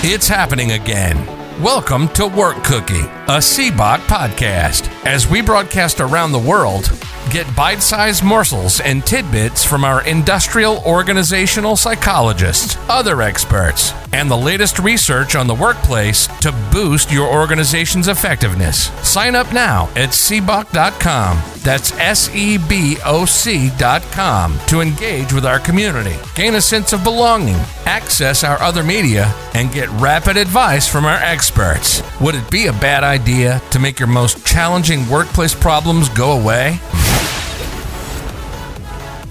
[0.00, 1.26] It's happening again.
[1.60, 4.88] Welcome to Work Cookie, a CBOC podcast.
[5.04, 6.92] As we broadcast around the world,
[7.32, 14.36] get bite sized morsels and tidbits from our industrial organizational psychologists, other experts, and the
[14.36, 18.90] latest research on the workplace to boost your organization's effectiveness.
[19.06, 21.42] Sign up now at cboc.com.
[21.62, 27.04] That's S E B O C.com to engage with our community, gain a sense of
[27.04, 32.02] belonging, access our other media, and get rapid advice from our experts.
[32.20, 36.80] Would it be a bad idea to make your most challenging workplace problems go away?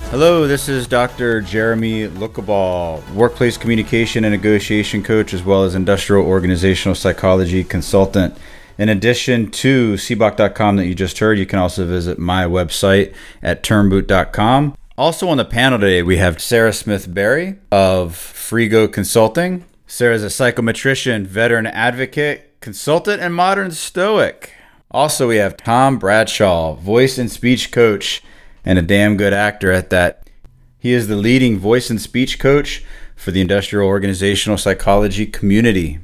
[0.09, 1.41] Hello, this is Dr.
[1.41, 8.37] Jeremy Lukaba, workplace communication and negotiation coach, as well as industrial organizational psychology consultant.
[8.77, 13.63] In addition to cboc.com that you just heard, you can also visit my website at
[13.63, 14.77] turnboot.com.
[14.97, 19.65] Also on the panel today, we have Sarah Smith Berry of Frigo Consulting.
[19.87, 24.53] Sarah is a psychometrician, veteran advocate, consultant, and modern stoic.
[24.89, 28.23] Also, we have Tom Bradshaw, voice and speech coach
[28.67, 30.29] and a damn good actor at that.
[30.77, 32.83] He is the leading voice and speech coach
[33.15, 35.99] for the industrial organizational psychology community.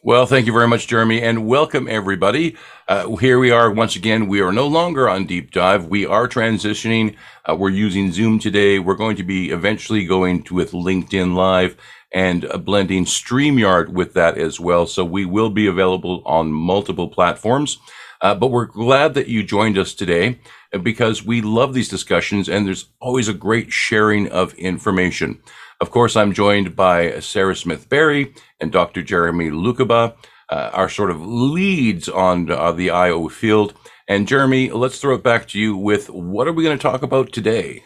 [0.00, 2.56] Well, thank you very much, Jeremy, and welcome everybody.
[2.86, 4.28] Uh, here we are once again.
[4.28, 5.86] We are no longer on Deep Dive.
[5.86, 7.16] We are transitioning.
[7.44, 8.78] Uh, we're using Zoom today.
[8.78, 11.76] We're going to be eventually going to, with LinkedIn Live
[12.12, 14.86] and uh, blending StreamYard with that as well.
[14.86, 17.78] So we will be available on multiple platforms.
[18.20, 20.38] Uh, but we're glad that you joined us today
[20.82, 25.40] because we love these discussions and there's always a great sharing of information.
[25.80, 29.02] Of course, I'm joined by Sarah Smith Berry and Dr.
[29.02, 30.14] Jeremy Lukaba,
[30.50, 33.74] uh, our sort of leads on uh, the IO field.
[34.06, 37.02] And Jeremy, let's throw it back to you with what are we going to talk
[37.02, 37.84] about today?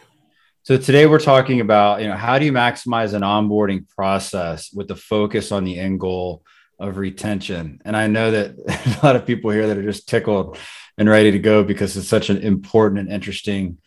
[0.63, 4.87] So today we're talking about, you know, how do you maximize an onboarding process with
[4.87, 6.43] the focus on the end goal
[6.79, 7.81] of retention?
[7.85, 10.57] And I know that a lot of people here that are just tickled
[10.97, 13.77] and ready to go because it's such an important and interesting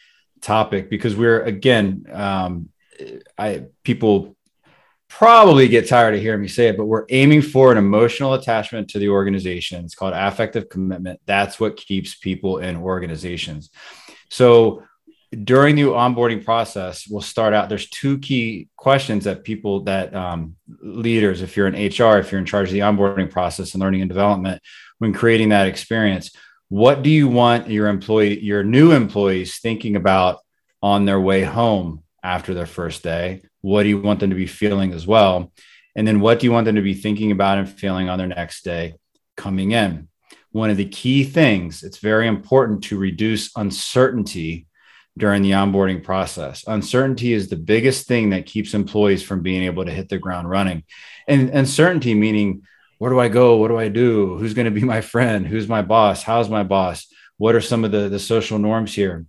[0.40, 2.68] topic because we're again um,
[3.36, 4.36] i people
[5.08, 8.88] probably get tired of hearing me say it but we're aiming for an emotional attachment
[8.90, 9.84] to the organization.
[9.84, 11.20] It's called affective commitment.
[11.24, 13.70] That's what keeps people in organizations.
[14.30, 14.82] So
[15.44, 20.56] during the onboarding process we'll start out there's two key questions that people that um,
[20.80, 24.00] leaders if you're in hr if you're in charge of the onboarding process and learning
[24.00, 24.60] and development
[24.98, 26.30] when creating that experience
[26.70, 30.38] what do you want your employee your new employees thinking about
[30.82, 33.42] on their way home after their first day?
[33.60, 35.52] What do you want them to be feeling as well?
[35.96, 38.28] And then what do you want them to be thinking about and feeling on their
[38.28, 38.94] next day
[39.36, 40.08] coming in?
[40.50, 44.66] One of the key things it's very important to reduce uncertainty
[45.18, 49.84] during the onboarding process uncertainty is the biggest thing that keeps employees from being able
[49.84, 50.82] to hit the ground running
[51.26, 52.62] and uncertainty meaning
[52.98, 53.56] where do I go?
[53.56, 54.36] What do I do?
[54.36, 55.46] Who's going to be my friend?
[55.46, 56.22] Who's my boss?
[56.22, 57.06] How's my boss?
[57.36, 59.24] What are some of the, the social norms here?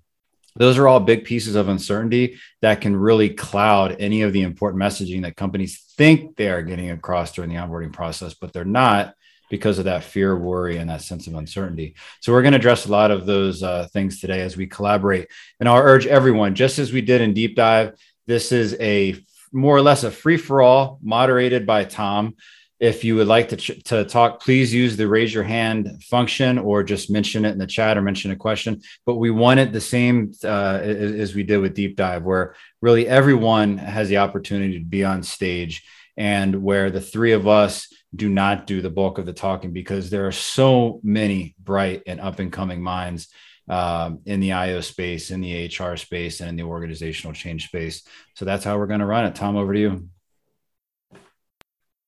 [0.55, 4.81] Those are all big pieces of uncertainty that can really cloud any of the important
[4.81, 9.13] messaging that companies think they are getting across during the onboarding process, but they're not
[9.49, 11.95] because of that fear, worry, and that sense of uncertainty.
[12.21, 15.27] So, we're going to address a lot of those uh, things today as we collaborate.
[15.59, 17.95] And I'll urge everyone, just as we did in Deep Dive,
[18.27, 19.15] this is a
[19.51, 22.35] more or less a free for all, moderated by Tom.
[22.79, 26.57] If you would like to, ch- to talk, please use the raise your hand function
[26.57, 28.81] or just mention it in the chat or mention a question.
[29.05, 33.05] But we want it the same uh, as we did with Deep Dive, where really
[33.07, 35.83] everyone has the opportunity to be on stage
[36.15, 40.09] and where the three of us do not do the bulk of the talking because
[40.09, 43.27] there are so many bright and up and coming minds
[43.69, 48.03] um, in the IO space, in the HR space, and in the organizational change space.
[48.35, 49.35] So that's how we're going to run it.
[49.35, 50.09] Tom, over to you.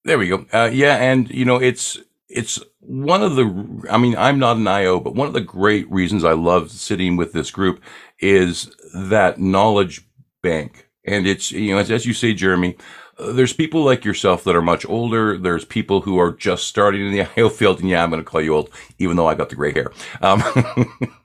[0.04, 0.46] There we go.
[0.52, 3.88] Uh, yeah, and you know, it's it's one of the.
[3.92, 7.18] I mean, I'm not an IO, but one of the great reasons I love sitting
[7.18, 7.82] with this group
[8.20, 10.08] is that knowledge
[10.42, 10.88] bank.
[11.06, 12.78] And it's you know, as, as you say, Jeremy,
[13.34, 15.38] there's people like yourself that are much older.
[15.38, 18.30] There's people who are just starting in the IO field, and yeah, I'm going to
[18.30, 18.70] call you old,
[19.00, 19.92] even though I got the gray hair.
[20.22, 20.44] Um,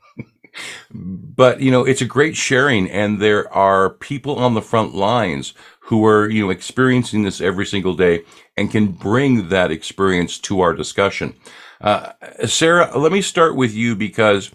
[0.95, 5.55] but you know, it's a great sharing, and there are people on the front lines
[5.81, 8.23] who are you know experiencing this every single day
[8.57, 11.35] and can bring that experience to our discussion.
[11.81, 12.13] Uh,
[12.47, 14.51] Sarah, let me start with you because,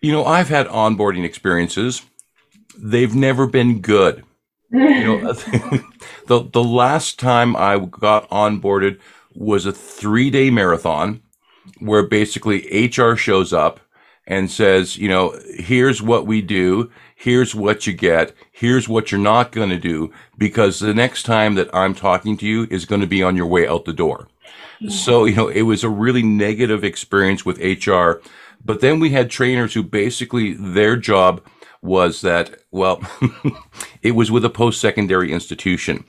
[0.00, 2.02] you know, I've had onboarding experiences.
[2.76, 4.24] They've never been good.
[4.70, 5.32] You know,
[6.26, 8.98] the, the last time I got onboarded
[9.34, 11.22] was a three day marathon
[11.78, 13.80] where basically HR shows up
[14.26, 16.90] and says, you know, here's what we do.
[17.16, 18.32] here's what you get.
[18.52, 22.46] Here's what you're not going to do because the next time that I'm talking to
[22.46, 24.28] you is going to be on your way out the door.
[24.88, 28.20] So, you know, it was a really negative experience with HR.
[28.64, 31.42] But then we had trainers who basically their job
[31.82, 33.00] was that, well,
[34.02, 36.04] it was with a post secondary institution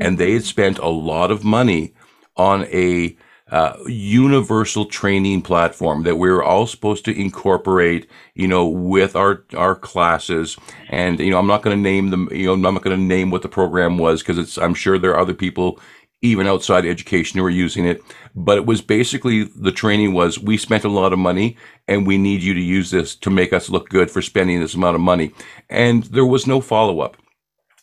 [0.00, 1.94] and they had spent a lot of money
[2.36, 3.16] on a
[3.50, 9.44] uh, universal training platform that we were all supposed to incorporate, you know, with our
[9.54, 10.56] our classes.
[10.88, 12.28] And you know, I'm not going to name them.
[12.32, 14.56] You know, I'm not going to name what the program was because it's.
[14.58, 15.78] I'm sure there are other people
[16.24, 18.02] even outside education who are using it.
[18.34, 21.56] But it was basically the training was we spent a lot of money
[21.86, 24.74] and we need you to use this to make us look good for spending this
[24.74, 25.32] amount of money.
[25.68, 27.16] And there was no follow up.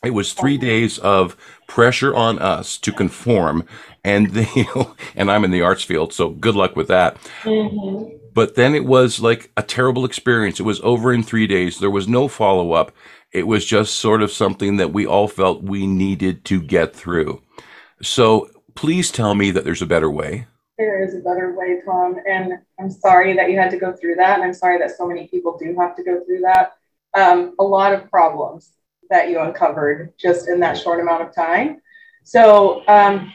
[0.04, 1.36] It was three days of
[1.68, 3.64] pressure on us to conform,
[4.02, 7.16] and the, you know, and I'm in the arts field, so good luck with that.
[7.42, 8.16] Mm-hmm.
[8.34, 10.58] But then it was like a terrible experience.
[10.58, 11.78] It was over in three days.
[11.78, 12.90] There was no follow up.
[13.30, 17.40] It was just sort of something that we all felt we needed to get through.
[18.02, 20.46] So please tell me that there's a better way.
[20.78, 22.16] There is a better way, Tom.
[22.28, 24.36] And I'm sorry that you had to go through that.
[24.36, 26.72] And I'm sorry that so many people do have to go through that.
[27.14, 28.72] Um, a lot of problems
[29.10, 31.80] that you uncovered just in that short amount of time.
[32.24, 33.32] So um,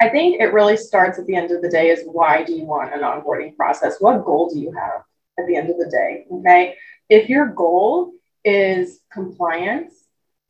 [0.00, 2.64] I think it really starts at the end of the day is why do you
[2.64, 3.96] want an onboarding process?
[4.00, 5.02] What goal do you have
[5.38, 6.26] at the end of the day?
[6.30, 6.76] Okay.
[7.08, 8.12] If your goal
[8.44, 10.01] is compliance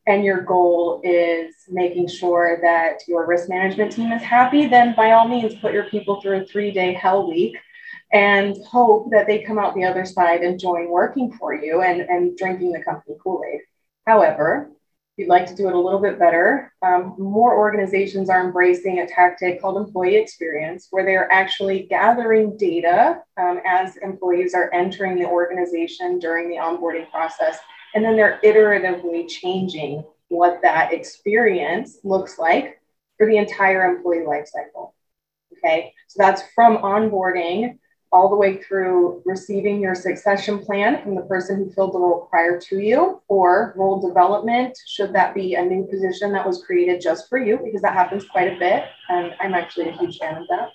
[0.05, 5.11] and your goal is making sure that your risk management team is happy, then by
[5.11, 7.57] all means, put your people through a three day hell week
[8.11, 12.37] and hope that they come out the other side enjoying working for you and, and
[12.37, 13.61] drinking the company Kool Aid.
[14.05, 14.69] However,
[15.15, 18.99] if you'd like to do it a little bit better, um, more organizations are embracing
[18.99, 25.17] a tactic called employee experience, where they're actually gathering data um, as employees are entering
[25.17, 27.59] the organization during the onboarding process
[27.93, 32.81] and then they're iteratively changing what that experience looks like
[33.17, 34.93] for the entire employee lifecycle.
[35.57, 37.77] Okay, so that's from onboarding
[38.11, 42.27] all the way through receiving your succession plan from the person who filled the role
[42.29, 47.01] prior to you, or role development, should that be a new position that was created
[47.01, 48.83] just for you, because that happens quite a bit.
[49.09, 50.69] And I'm actually a huge fan of that.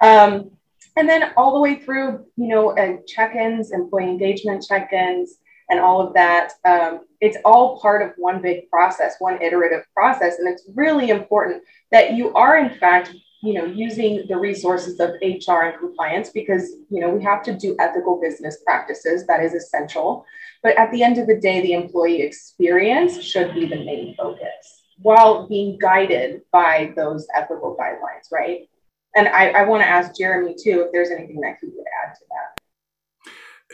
[0.00, 0.50] Um,
[0.96, 5.36] and then all the way through, you know, uh, check ins, employee engagement check ins,
[5.70, 6.52] and all of that.
[6.64, 10.38] Um, it's all part of one big process, one iterative process.
[10.38, 11.62] And it's really important
[11.92, 16.72] that you are, in fact, you know, using the resources of HR and compliance because,
[16.90, 19.26] you know, we have to do ethical business practices.
[19.26, 20.26] That is essential.
[20.62, 24.82] But at the end of the day, the employee experience should be the main focus
[24.98, 28.68] while being guided by those ethical guidelines, right?
[29.16, 32.14] And I, I want to ask Jeremy too if there's anything that he would add
[32.14, 32.49] to that.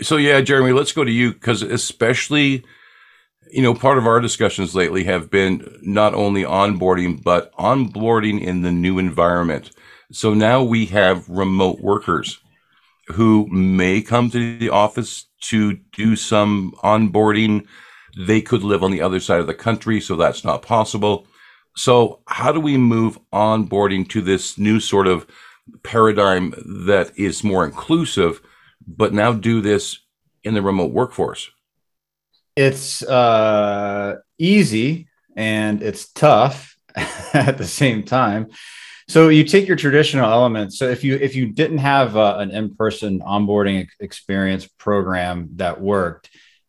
[0.02, 2.64] So yeah, Jeremy, let's go to you because especially,
[3.50, 8.62] you know, part of our discussions lately have been not only onboarding but onboarding in
[8.62, 9.70] the new environment.
[10.12, 12.38] So now we have remote workers
[13.08, 17.66] who may come to the office to do some onboarding.
[18.18, 21.26] They could live on the other side of the country, so that's not possible.
[21.76, 25.26] So how do we move onboarding to this new sort of
[25.82, 26.54] paradigm
[26.86, 28.40] that is more inclusive?
[28.86, 29.98] But now do this
[30.44, 31.50] in the remote workforce?
[32.54, 36.76] It's uh, easy and it's tough
[37.34, 38.48] at the same time.
[39.08, 40.78] So you take your traditional elements.
[40.78, 46.28] So if you if you didn't have uh, an in-person onboarding experience program that worked,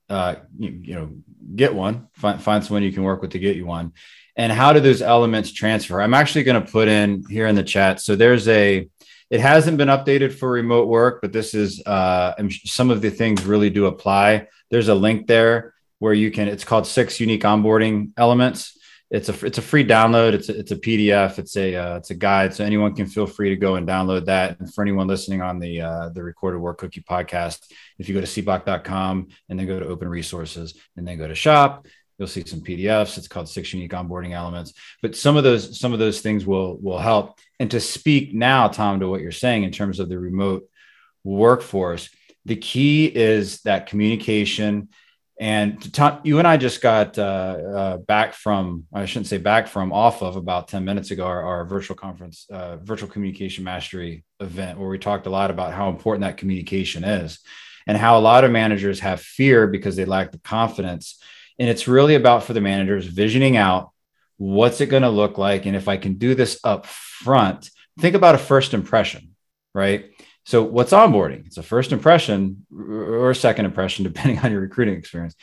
[0.09, 1.09] uh, you, you know,
[1.55, 2.09] get one.
[2.13, 3.93] Find find someone you can work with to get you one.
[4.35, 5.99] And how do those elements transfer?
[5.99, 8.01] I'm actually going to put in here in the chat.
[8.01, 8.87] So there's a
[9.29, 13.45] it hasn't been updated for remote work, but this is uh, some of the things
[13.45, 14.47] really do apply.
[14.71, 16.47] There's a link there where you can.
[16.47, 18.77] It's called six unique onboarding elements.
[19.09, 20.33] It's a it's a free download.
[20.33, 21.39] It's a, it's a PDF.
[21.39, 24.25] It's a uh, it's a guide, so anyone can feel free to go and download
[24.25, 24.59] that.
[24.59, 28.21] And for anyone listening on the uh, the recorded work cookie podcast, if you go
[28.21, 31.85] to cboc.com and then go to open resources and then go to shop,
[32.17, 33.17] you'll see some PDFs.
[33.17, 34.73] It's called six unique onboarding elements.
[35.01, 37.39] But some of those some of those things will will help.
[37.59, 40.67] And to speak now, Tom, to what you're saying in terms of the remote
[41.23, 42.09] workforce,
[42.45, 44.89] the key is that communication.
[45.39, 49.67] And Tom, you and I just got uh, uh, back from I shouldn't say back
[49.67, 54.23] from off of about ten minutes ago our, our virtual conference, uh, virtual communication mastery
[54.39, 57.39] event, where we talked a lot about how important that communication is,
[57.85, 61.19] and how a lot of managers have fear because they lack the confidence
[61.59, 63.91] and it's really about for the managers visioning out
[64.37, 65.65] what's it going to look like.
[65.65, 69.35] And if I can do this up front, think about a first impression,
[69.73, 70.11] right?
[70.45, 71.45] So, what's onboarding?
[71.47, 75.35] It's a first impression or a second impression, depending on your recruiting experience.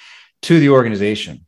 [0.42, 1.46] to the organization.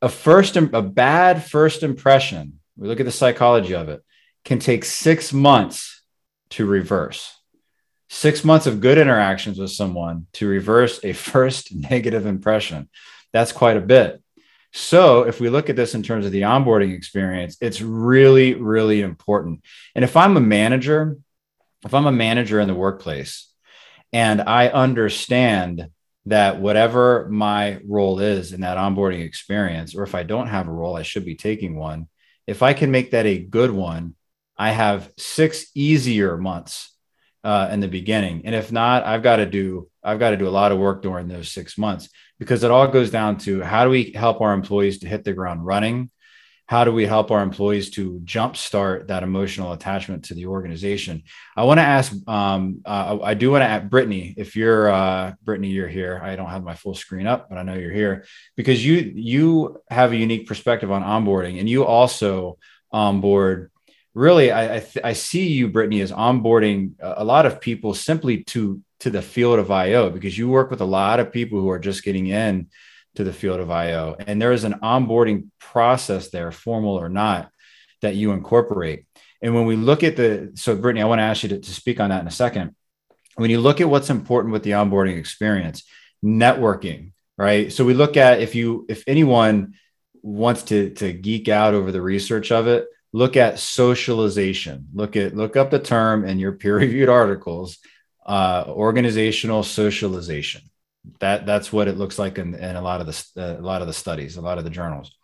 [0.00, 4.02] A first, a bad first impression, we look at the psychology of it,
[4.44, 6.02] can take six months
[6.50, 7.36] to reverse.
[8.08, 12.88] Six months of good interactions with someone to reverse a first negative impression.
[13.32, 14.22] That's quite a bit.
[14.74, 19.02] So, if we look at this in terms of the onboarding experience, it's really, really
[19.02, 19.62] important.
[19.94, 21.18] And if I'm a manager,
[21.84, 23.52] if I'm a manager in the workplace
[24.12, 25.88] and I understand
[26.26, 30.72] that whatever my role is in that onboarding experience, or if I don't have a
[30.72, 32.08] role, I should be taking one.
[32.46, 34.14] If I can make that a good one,
[34.56, 36.96] I have six easier months
[37.44, 38.42] uh, in the beginning.
[38.44, 41.02] And if not, I've got to do I've got to do a lot of work
[41.02, 42.08] during those six months
[42.42, 45.32] because it all goes down to how do we help our employees to hit the
[45.32, 46.10] ground running
[46.72, 51.24] how do we help our employees to jumpstart that emotional attachment to the organization?
[51.54, 55.34] I want to ask, um, uh, I do want to ask Brittany, if you're uh,
[55.42, 56.18] Brittany, you're here.
[56.22, 58.24] I don't have my full screen up, but I know you're here
[58.56, 62.56] because you you have a unique perspective on onboarding, and you also
[62.90, 63.70] onboard.
[64.14, 68.44] Really, I I, th- I see you, Brittany, as onboarding a lot of people simply
[68.44, 71.68] to to the field of IO because you work with a lot of people who
[71.70, 72.68] are just getting in
[73.16, 74.16] to the field of IO.
[74.16, 77.50] And there is an onboarding process there, formal or not,
[78.00, 79.06] that you incorporate.
[79.42, 81.74] And when we look at the, so Brittany, I want to ask you to, to
[81.74, 82.76] speak on that in a second.
[83.34, 85.82] When you look at what's important with the onboarding experience,
[86.24, 87.72] networking, right?
[87.72, 89.74] So we look at if you, if anyone
[90.22, 94.86] wants to, to geek out over the research of it, look at socialization.
[94.94, 97.78] Look at, look up the term in your peer reviewed articles,
[98.26, 100.62] uh, organizational socialization
[101.20, 103.80] that that's what it looks like in, in a lot of the uh, a lot
[103.80, 105.16] of the studies, a lot of the journals.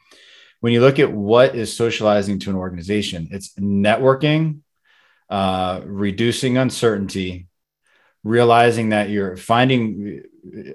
[0.61, 4.61] When you look at what is socializing to an organization, it's networking,
[5.31, 7.47] uh, reducing uncertainty,
[8.25, 10.25] realizing that you're finding,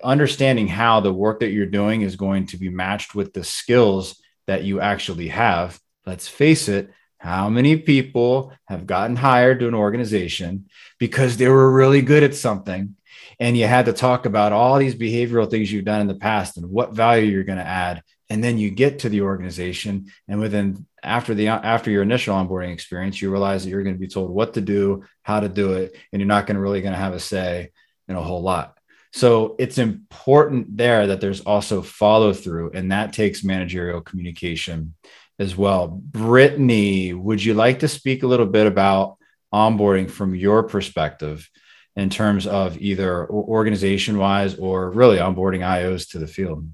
[0.02, 4.22] understanding how the work that you're doing is going to be matched with the skills
[4.48, 5.78] that you actually have.
[6.06, 6.92] Let's face it,
[7.24, 10.66] how many people have gotten hired to an organization
[11.00, 12.98] because they were really good at something
[13.40, 16.58] and you had to talk about all these behavioral things you've done in the past
[16.58, 18.04] and what value you're going to add?
[18.30, 22.74] And then you get to the organization and within after the after your initial onboarding
[22.74, 25.74] experience you realize that you're going to be told what to do how to do
[25.74, 27.72] it and you're not going to really going to have a say
[28.10, 28.78] in a whole lot.
[29.14, 34.96] So it's important there that there's also follow through and that takes managerial communication
[35.44, 39.18] as well brittany would you like to speak a little bit about
[39.54, 41.50] onboarding from your perspective
[41.96, 46.68] in terms of either organization wise or really onboarding IOs to the field?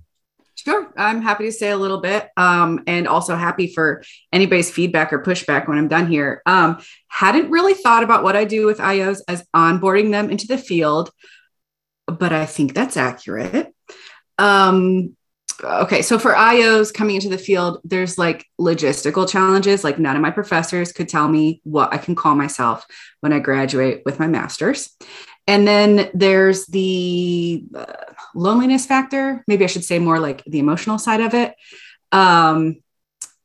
[0.56, 0.92] Sure.
[0.98, 5.22] I'm happy to say a little bit um, and also happy for anybody's feedback or
[5.22, 6.42] pushback when I'm done here.
[6.46, 10.58] Um, hadn't really thought about what I do with IOs as onboarding them into the
[10.58, 11.12] field,
[12.08, 13.74] but I think that's accurate.
[14.38, 15.16] Um,
[15.64, 19.84] okay, so for IOs coming into the field, there's like logistical challenges.
[19.84, 22.86] Like none of my professors could tell me what I can call myself
[23.22, 24.96] when I graduate with my master's.
[25.48, 27.86] And then there's the uh,
[28.36, 29.44] loneliness factor.
[29.48, 31.56] Maybe I should say more like the emotional side of it.
[32.12, 32.78] Um,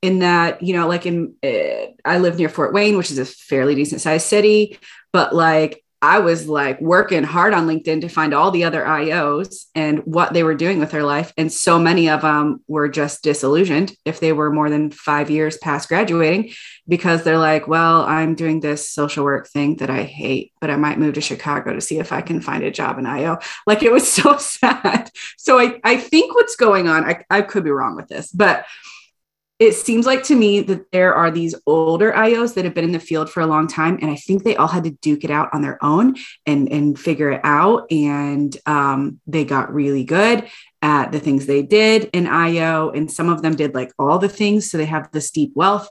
[0.03, 3.25] in that, you know, like in, uh, I live near Fort Wayne, which is a
[3.25, 4.79] fairly decent sized city,
[5.13, 9.65] but like I was like working hard on LinkedIn to find all the other IOs
[9.75, 11.33] and what they were doing with their life.
[11.39, 15.57] And so many of them were just disillusioned if they were more than five years
[15.57, 16.53] past graduating
[16.87, 20.77] because they're like, well, I'm doing this social work thing that I hate, but I
[20.77, 23.39] might move to Chicago to see if I can find a job in IO.
[23.67, 25.11] Like it was so sad.
[25.39, 28.67] So I, I think what's going on, I, I could be wrong with this, but
[29.65, 32.93] it seems like to me that there are these older IOs that have been in
[32.93, 35.31] the field for a long time, and I think they all had to duke it
[35.31, 36.17] out on their own
[36.47, 40.49] and and figure it out, and um, they got really good
[40.83, 44.29] at the things they did in IO, and some of them did like all the
[44.29, 45.89] things, so they have this deep wealth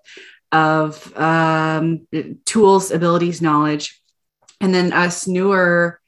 [0.51, 2.08] of um,
[2.46, 4.01] tools, abilities, knowledge,
[4.62, 6.00] and then us newer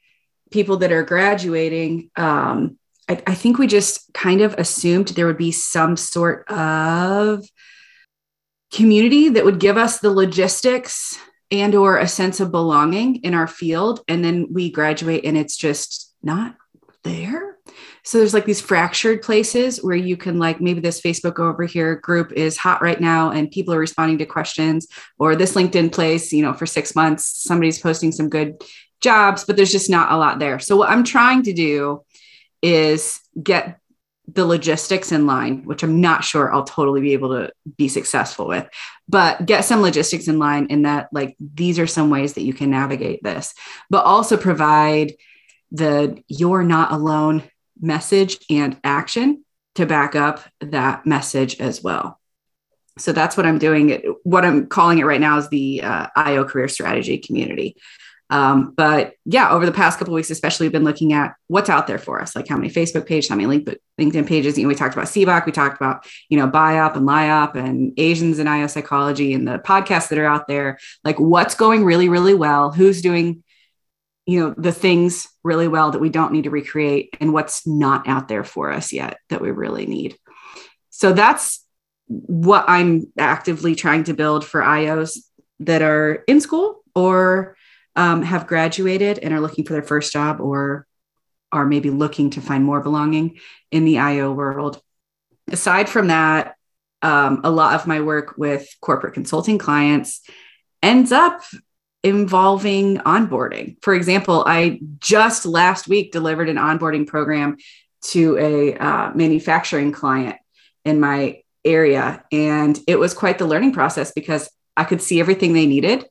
[0.50, 2.10] people that are graduating.
[2.16, 7.44] Um, I, I think we just kind of assumed there would be some sort of
[8.76, 11.18] community that would give us the logistics
[11.50, 14.00] and or a sense of belonging in our field.
[14.06, 16.56] And then we graduate and it's just not
[17.02, 17.56] there.
[18.02, 21.96] So there's like these fractured places where you can like maybe this facebook over here
[21.96, 24.86] group is hot right now and people are responding to questions
[25.18, 28.62] or this linkedin place you know for six months somebody's posting some good
[29.00, 30.60] jobs but there's just not a lot there.
[30.60, 32.04] So what i'm trying to do
[32.62, 33.80] is get
[34.28, 38.48] the logistics in line, which I'm not sure I'll totally be able to be successful
[38.48, 38.68] with,
[39.08, 42.52] but get some logistics in line in that, like, these are some ways that you
[42.52, 43.54] can navigate this,
[43.88, 45.14] but also provide
[45.70, 47.42] the you're not alone
[47.80, 52.18] message and action to back up that message as well.
[52.98, 54.14] So that's what I'm doing.
[54.22, 57.76] What I'm calling it right now is the uh, IO career strategy community.
[58.28, 61.86] Um, but yeah, over the past couple weeks, especially, we've been looking at what's out
[61.86, 63.64] there for us, like how many Facebook pages, how many
[64.00, 64.58] LinkedIn pages.
[64.58, 67.92] You know, we talked about CBOC, we talked about you know BIOP and LIOP and
[67.96, 70.78] Asians in IO psychology and the podcasts that are out there.
[71.04, 72.72] Like, what's going really, really well?
[72.72, 73.44] Who's doing
[74.26, 78.06] you know the things really well that we don't need to recreate and what's not
[78.08, 80.16] out there for us yet that we really need
[80.90, 81.64] so that's
[82.08, 85.18] what i'm actively trying to build for ios
[85.60, 87.56] that are in school or
[87.96, 90.86] um, have graduated and are looking for their first job or
[91.50, 93.38] are maybe looking to find more belonging
[93.70, 94.80] in the IO world.
[95.50, 96.56] Aside from that,
[97.02, 100.20] um, a lot of my work with corporate consulting clients
[100.82, 101.42] ends up
[102.02, 103.76] involving onboarding.
[103.82, 107.56] For example, I just last week delivered an onboarding program
[108.02, 110.36] to a uh, manufacturing client
[110.84, 112.24] in my area.
[112.30, 116.06] And it was quite the learning process because I could see everything they needed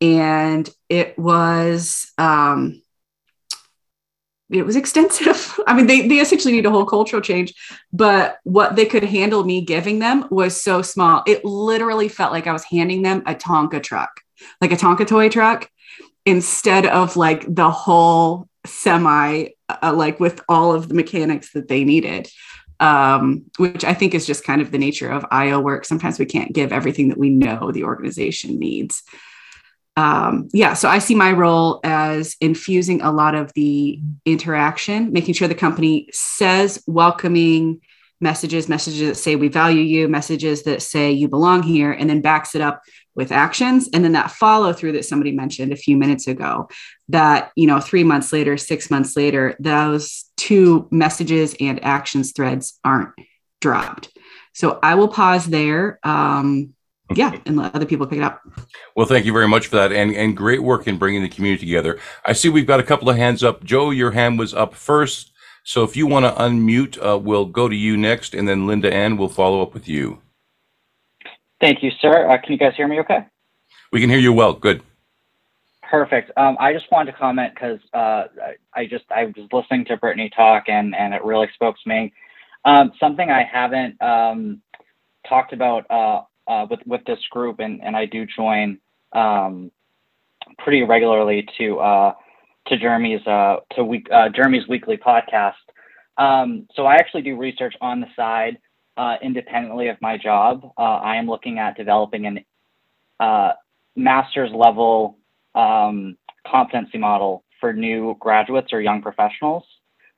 [0.00, 2.82] and it was um,
[4.50, 5.58] it was extensive.
[5.66, 7.54] I mean, they, they essentially need a whole cultural change,
[7.92, 11.22] but what they could handle me giving them was so small.
[11.26, 14.20] It literally felt like I was handing them a Tonka truck,
[14.60, 15.68] like a Tonka toy truck,
[16.24, 19.48] instead of like the whole semi,
[19.82, 22.28] uh, like with all of the mechanics that they needed.
[22.80, 25.84] Um, which I think is just kind of the nature of IO work.
[25.84, 29.02] Sometimes we can't give everything that we know the organization needs
[29.98, 35.34] um, yeah, so I see my role as infusing a lot of the interaction, making
[35.34, 37.80] sure the company says welcoming
[38.20, 42.20] messages, messages that say we value you, messages that say you belong here, and then
[42.20, 42.80] backs it up
[43.16, 43.88] with actions.
[43.92, 46.68] And then that follow through that somebody mentioned a few minutes ago,
[47.08, 52.78] that, you know, three months later, six months later, those two messages and actions threads
[52.84, 53.10] aren't
[53.60, 54.16] dropped.
[54.52, 55.98] So I will pause there.
[56.04, 56.74] Um,
[57.14, 58.42] yeah, and let other people pick it up.
[58.94, 61.66] Well, thank you very much for that, and and great work in bringing the community
[61.66, 61.98] together.
[62.24, 63.64] I see we've got a couple of hands up.
[63.64, 65.32] Joe, your hand was up first,
[65.64, 68.92] so if you want to unmute, uh, we'll go to you next, and then Linda
[68.92, 70.20] Ann will follow up with you.
[71.60, 72.28] Thank you, sir.
[72.30, 73.00] Uh, can you guys hear me?
[73.00, 73.26] Okay.
[73.92, 74.52] We can hear you well.
[74.52, 74.82] Good.
[75.82, 76.30] Perfect.
[76.36, 78.24] Um, I just wanted to comment because uh,
[78.74, 82.12] I just I was listening to Brittany talk and and it really spoke to me.
[82.66, 84.60] Um, something I haven't um,
[85.26, 85.86] talked about
[86.48, 88.78] uh, with with this group, and and I do join
[89.12, 89.70] um,
[90.58, 92.14] pretty regularly to uh,
[92.68, 95.52] to Jeremy's uh, to week uh, Jeremy's weekly podcast.
[96.16, 98.58] Um, so I actually do research on the side
[98.96, 100.72] uh, independently of my job.
[100.76, 102.44] Uh, I am looking at developing an
[103.94, 105.18] master's level
[105.54, 109.64] um, competency model for new graduates or young professionals.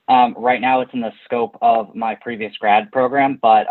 [0.09, 3.66] Um, right now, it's in the scope of my previous grad program, but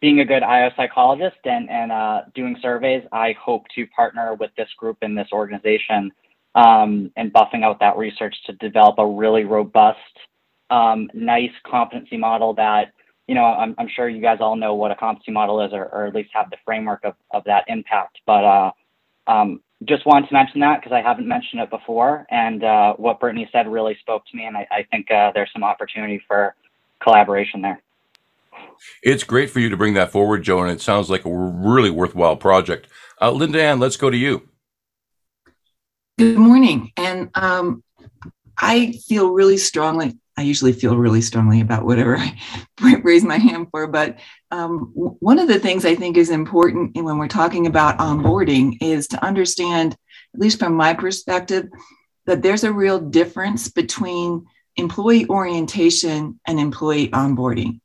[0.00, 4.50] being a good IO psychologist and, and uh, doing surveys, I hope to partner with
[4.56, 6.12] this group in this organization
[6.54, 9.98] um, and buffing out that research to develop a really robust,
[10.70, 12.92] um, nice competency model that,
[13.26, 15.86] you know, I'm, I'm sure you guys all know what a competency model is or,
[15.86, 18.18] or at least have the framework of, of that impact.
[18.26, 18.70] But uh,
[19.26, 22.26] um, just wanted to mention that because I haven't mentioned it before.
[22.30, 24.44] And uh, what Brittany said really spoke to me.
[24.44, 26.54] And I, I think uh, there's some opportunity for
[27.02, 27.82] collaboration there.
[29.02, 31.90] It's great for you to bring that forward, Joe, and it sounds like a really
[31.90, 32.88] worthwhile project.
[33.20, 34.48] Uh, Linda Ann, let's go to you.
[36.18, 36.92] Good morning.
[36.96, 37.84] And um,
[38.58, 42.36] I feel really strongly, I usually feel really strongly about whatever I
[43.02, 44.18] raise my hand for, but
[44.50, 49.08] um, one of the things I think is important when we're talking about onboarding is
[49.08, 49.92] to understand,
[50.34, 51.68] at least from my perspective,
[52.24, 57.80] that there's a real difference between employee orientation and employee onboarding.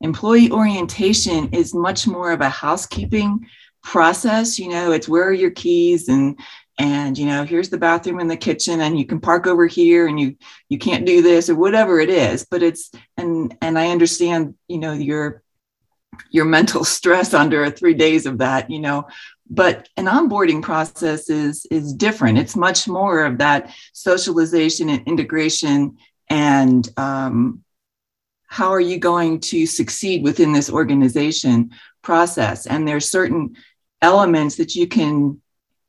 [0.00, 3.46] Employee orientation is much more of a housekeeping
[3.82, 4.58] process.
[4.58, 6.38] You know, it's where are your keys and
[6.80, 10.06] and you know here's the bathroom and the kitchen and you can park over here
[10.06, 10.34] and you
[10.70, 14.78] you can't do this or whatever it is but it's and and i understand you
[14.78, 15.42] know your
[16.30, 19.06] your mental stress under three days of that you know
[19.50, 25.98] but an onboarding process is is different it's much more of that socialization and integration
[26.30, 27.62] and um,
[28.50, 31.70] how are you going to succeed within this organization
[32.02, 32.66] process?
[32.66, 33.56] And there's certain
[34.02, 35.40] elements that you can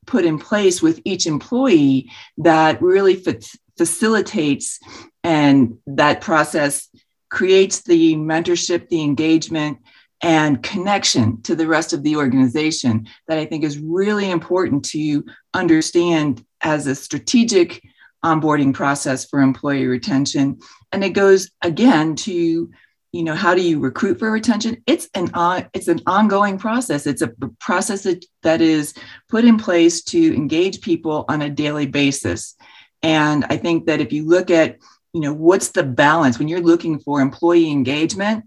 [0.06, 3.40] put in place with each employee that really fa-
[3.76, 4.78] facilitates
[5.24, 6.88] and that process
[7.30, 9.78] creates the mentorship the engagement
[10.22, 15.24] and connection to the rest of the organization that i think is really important to
[15.54, 17.82] understand as a strategic
[18.24, 20.58] onboarding process for employee retention.
[20.92, 22.70] And it goes again to
[23.12, 24.82] you know how do you recruit for retention?
[24.86, 27.06] It's an on it's an ongoing process.
[27.06, 28.94] It's a process that, that is
[29.28, 32.56] put in place to engage people on a daily basis.
[33.02, 34.78] And i think that if you look at
[35.12, 38.44] you know what's the balance when you're looking for employee engagement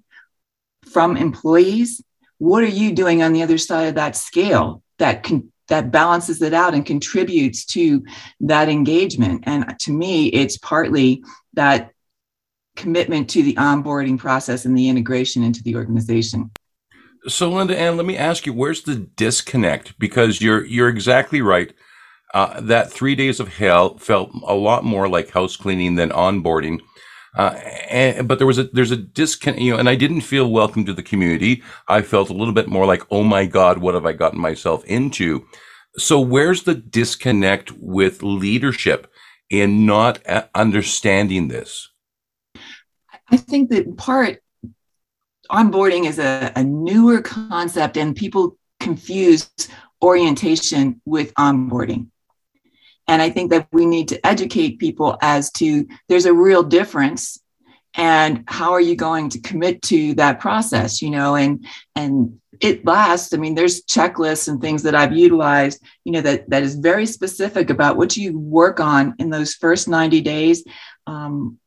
[0.85, 2.01] from employees
[2.37, 6.41] what are you doing on the other side of that scale that can that balances
[6.41, 8.03] it out and contributes to
[8.39, 11.23] that engagement and to me it's partly
[11.53, 11.91] that
[12.75, 16.51] commitment to the onboarding process and the integration into the organization.
[17.27, 19.97] So, Linda Ann, let me ask you, where's the disconnect?
[19.97, 21.73] Because you're you're exactly right.
[22.33, 26.81] Uh, that three days of hell felt a lot more like house cleaning than onboarding.
[27.35, 30.49] Uh, and, but there was a there's a disconnect, you know, and I didn't feel
[30.49, 31.63] welcome to the community.
[31.87, 34.85] I felt a little bit more like, oh my God, what have I gotten myself
[34.85, 35.45] into?
[35.97, 39.11] So, where's the disconnect with leadership
[39.49, 41.89] in not uh, understanding this?
[43.29, 44.41] I think that part
[45.49, 49.49] onboarding is a, a newer concept and people confuse
[50.01, 52.07] orientation with onboarding.
[53.07, 57.39] And I think that we need to educate people as to there's a real difference
[57.97, 61.65] and how are you going to commit to that process, you know, and
[61.95, 63.33] and it lasts.
[63.33, 67.05] I mean, there's checklists and things that I've utilized, you know, that that is very
[67.05, 70.63] specific about what you work on in those first 90 days.
[71.07, 71.59] Um,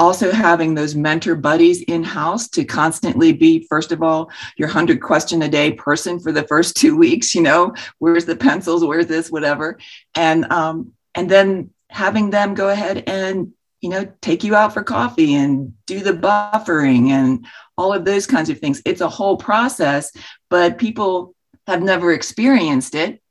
[0.00, 5.00] also having those mentor buddies in house to constantly be first of all your 100
[5.02, 9.06] question a day person for the first two weeks you know where's the pencils where's
[9.06, 9.78] this whatever.
[10.14, 14.82] And um, and then having them go ahead and you know take you out for
[14.82, 18.80] coffee and do the buffering and all of those kinds of things.
[18.86, 20.12] It's a whole process
[20.48, 21.34] but people
[21.66, 23.22] have never experienced it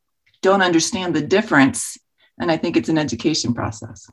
[0.41, 1.97] don't understand the difference
[2.39, 4.09] and i think it's an education process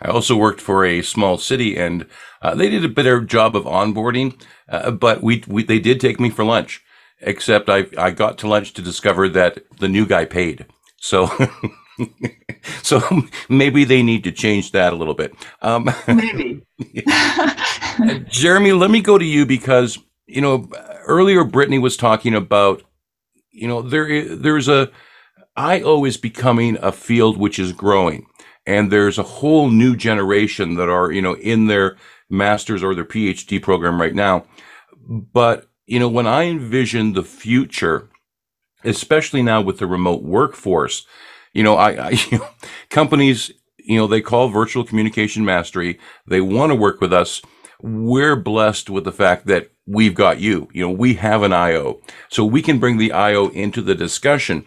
[0.00, 2.06] I also worked for a small city, and
[2.40, 4.40] uh, they did a better job of onboarding.
[4.68, 6.82] Uh, but we, we they did take me for lunch,
[7.20, 10.66] except I I got to lunch to discover that the new guy paid.
[10.98, 11.30] So.
[12.82, 13.02] so
[13.48, 15.34] maybe they need to change that a little bit.
[15.60, 16.62] Um, maybe.
[18.28, 20.68] Jeremy, let me go to you because you know
[21.06, 22.82] earlier Brittany was talking about
[23.50, 24.90] you know there there's a
[25.56, 28.26] IO is becoming a field which is growing
[28.66, 31.96] and there's a whole new generation that are you know in their
[32.28, 34.44] master's or their phd program right now.
[35.08, 38.08] But you know when i envision the future
[38.84, 41.04] especially now with the remote workforce
[41.52, 42.48] you know i, I you know,
[42.88, 43.52] companies
[43.84, 45.98] you know they call virtual communication mastery.
[46.26, 47.42] They want to work with us.
[47.80, 50.68] We're blessed with the fact that we've got you.
[50.72, 54.66] You know we have an io so we can bring the io into the discussion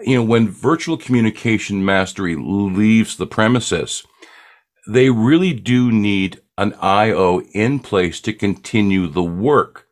[0.00, 4.04] you know, when virtual communication mastery leaves the premises,
[4.86, 9.86] they really do need an IO in place to continue the work.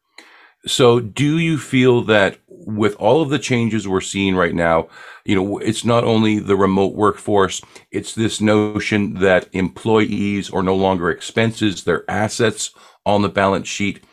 [0.67, 4.89] So do you feel that with all of the changes we're seeing right now,
[5.25, 10.75] you know, it's not only the remote workforce, it's this notion that employees are no
[10.75, 12.71] longer expenses, they're assets
[13.05, 14.05] on the balance sheet.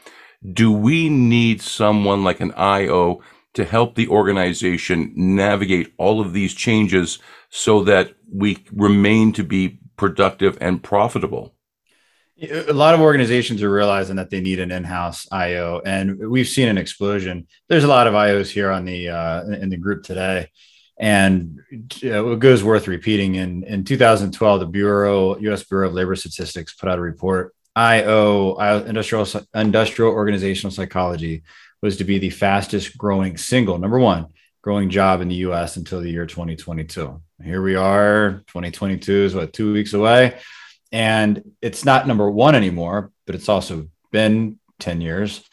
[0.51, 3.21] Do we need someone like an IO
[3.53, 9.79] to help the organization navigate all of these changes so that we remain to be
[9.97, 11.53] productive and profitable?
[12.49, 16.69] A lot of organizations are realizing that they need an in-house IO, and we've seen
[16.69, 17.47] an explosion.
[17.69, 20.49] There's a lot of IOs here on the uh, in the group today,
[20.97, 23.35] and it goes worth repeating.
[23.35, 25.63] In in 2012, the Bureau, U.S.
[25.63, 27.53] Bureau of Labor Statistics, put out a report.
[27.75, 31.43] IO, industrial industrial organizational psychology,
[31.81, 34.27] was to be the fastest growing single, number one,
[34.61, 37.21] growing job in the US until the year 2022.
[37.43, 40.37] Here we are, 2022 is what, two weeks away.
[40.91, 45.43] And it's not number one anymore, but it's also been 10 years.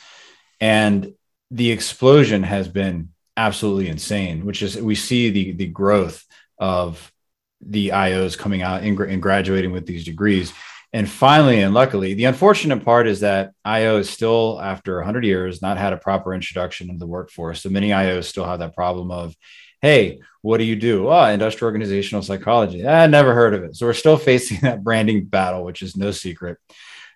[0.60, 1.14] And
[1.50, 6.24] the explosion has been absolutely insane, which is we see the, the growth
[6.58, 7.12] of
[7.60, 10.52] the IOs coming out and, and graduating with these degrees.
[10.92, 15.60] And finally, and luckily, the unfortunate part is that IO is still, after 100 years,
[15.60, 17.62] not had a proper introduction into the workforce.
[17.62, 19.36] So many IOs still have that problem of,
[19.82, 21.08] hey, what do you do?
[21.08, 22.86] Oh, industrial organizational psychology.
[22.86, 23.76] I never heard of it.
[23.76, 26.58] So we're still facing that branding battle, which is no secret.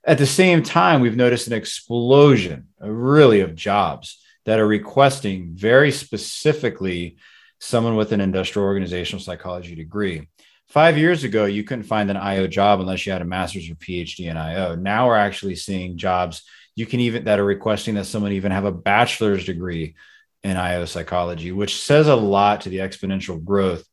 [0.04, 5.52] At the same time, we've noticed an explosion, uh, really, of jobs that are requesting
[5.54, 7.16] very specifically
[7.60, 10.28] someone with an industrial organizational psychology degree.
[10.72, 13.74] Five years ago, you couldn't find an IO job unless you had a master's or
[13.74, 14.74] PhD in IO.
[14.74, 18.64] Now we're actually seeing jobs you can even that are requesting that someone even have
[18.64, 19.94] a bachelor's degree
[20.42, 23.86] in IO psychology, which says a lot to the exponential growth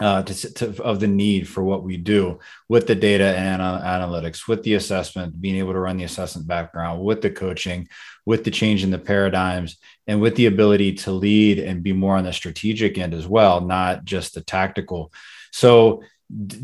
[0.00, 4.48] uh, to, to, of the need for what we do with the data and analytics,
[4.48, 7.86] with the assessment, being able to run the assessment background, with the coaching,
[8.24, 12.16] with the change in the paradigms, and with the ability to lead and be more
[12.16, 15.12] on the strategic end as well, not just the tactical.
[15.50, 16.02] So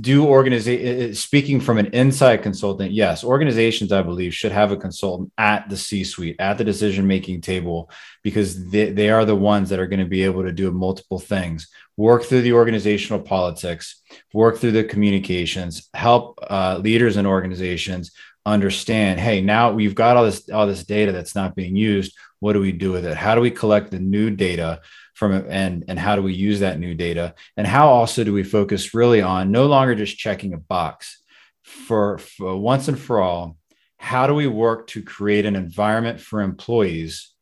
[0.01, 5.33] do organization speaking from an inside consultant yes organizations i believe should have a consultant
[5.39, 7.91] at the c suite at the decision making table
[8.23, 11.19] because they, they are the ones that are going to be able to do multiple
[11.19, 11.69] things.
[11.97, 18.13] Work through the organizational politics work through the communications help uh, leaders and organizations
[18.45, 22.17] understand hey now we've got all this all this data that's not being used.
[22.39, 23.17] What do we do with it?
[23.17, 24.81] How do we collect the new data
[25.17, 27.35] from and and how do we use that new data?
[27.57, 31.21] And how also do we focus really on no longer just checking a box
[31.63, 33.57] for, for once and for all
[33.99, 37.33] how do we work to create an environment for employees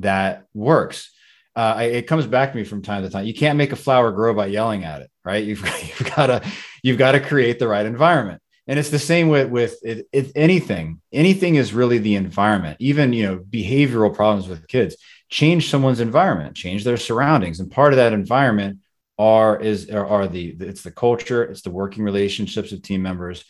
[0.00, 1.10] that works?
[1.54, 3.24] Uh, it comes back to me from time to time.
[3.24, 5.44] You can't make a flower grow by yelling at it right?
[5.46, 6.42] You've, you've got to
[6.82, 8.40] you've got to create the right environment.
[8.68, 11.00] And it's the same with with it, anything.
[11.12, 12.76] Anything is really the environment.
[12.80, 14.96] Even you know behavioral problems with kids
[15.32, 17.58] change someone's environment, change their surroundings.
[17.58, 18.80] And part of that environment
[19.18, 23.42] are is are, the it's the culture, it's the working relationships of team members,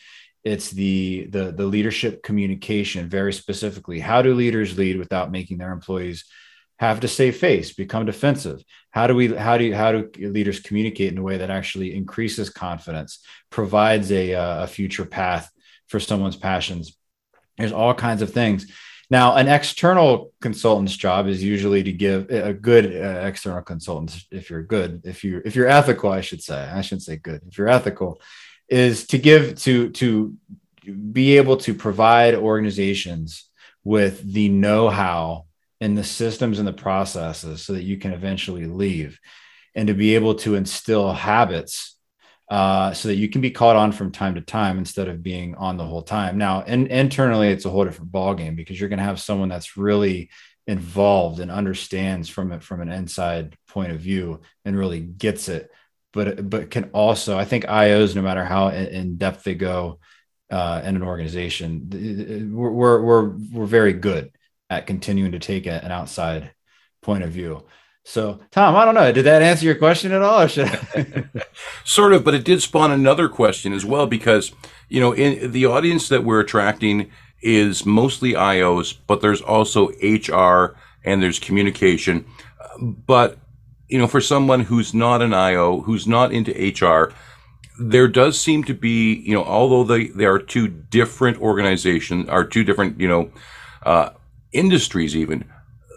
[0.45, 3.99] it's the the the leadership communication very specifically.
[3.99, 6.23] How do leaders lead without making their employees
[6.79, 8.63] have to save face, become defensive?
[8.91, 11.93] How do we how do you, how do leaders communicate in a way that actually
[11.93, 13.19] increases confidence,
[13.49, 15.51] provides a a future path
[15.87, 16.97] for someone's passions?
[17.57, 18.71] There's all kinds of things
[19.13, 24.49] now, an external consultant's job is usually to give a good uh, external consultant, if
[24.49, 27.41] you're good, if you if you're ethical, I should say, I shouldn't say good.
[27.47, 28.19] If you're ethical,
[28.67, 30.35] is to give to to
[31.11, 33.51] be able to provide organizations
[33.83, 35.45] with the know-how
[35.79, 39.19] and the systems and the processes so that you can eventually leave
[39.75, 41.92] and to be able to instill habits
[42.53, 45.55] uh, so that you can be caught on from time to time instead of being
[45.55, 46.37] on the whole time.
[46.37, 50.29] Now, internally, it's a whole different ballgame because you're going to have someone that's really
[50.67, 55.71] involved and understands from it from an inside point of view and really gets it.
[56.11, 59.99] But but can also, I think IOs, no matter how in depth they go
[60.51, 64.29] uh, in an organization, we're, we're we're we're very good
[64.69, 66.51] at continuing to take an outside
[67.01, 67.65] point of view.
[68.05, 69.11] So, Tom, I don't know.
[69.11, 70.47] Did that answer your question at all?
[71.85, 74.53] Sort of, but it did spawn another question as well because,
[74.89, 77.09] you know, in the audience that we're attracting
[77.41, 82.25] is mostly IOs, but there's also HR and there's communication.
[82.81, 83.37] But,
[83.87, 87.13] you know, for someone who's not an IO, who's not into HR,
[87.79, 92.43] there does seem to be, you know, although they, they are two different organizations, are
[92.43, 93.31] two different, you know,
[93.83, 94.09] uh,
[94.51, 95.45] industries even,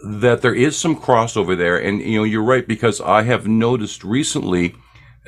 [0.03, 1.77] that there is some crossover there.
[1.77, 4.75] And, you know, you're right, because I have noticed recently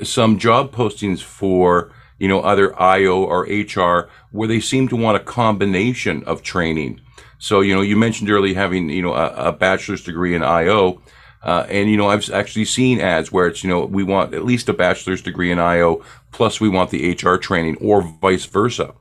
[0.03, 5.17] some job postings for, you know, either IO or HR where they seem to want
[5.17, 7.01] a combination of training.
[7.37, 11.01] So, you know, you mentioned earlier having, you know, a, a bachelor's degree in IO.
[11.41, 14.43] Uh, and, you know, I've actually seen ads where it's, you know, we want at
[14.43, 18.93] least a bachelor's degree in IO, plus we want the HR training, or vice versa.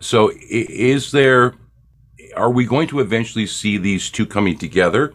[0.00, 1.54] So, is there
[2.36, 5.14] are we going to eventually see these two coming together,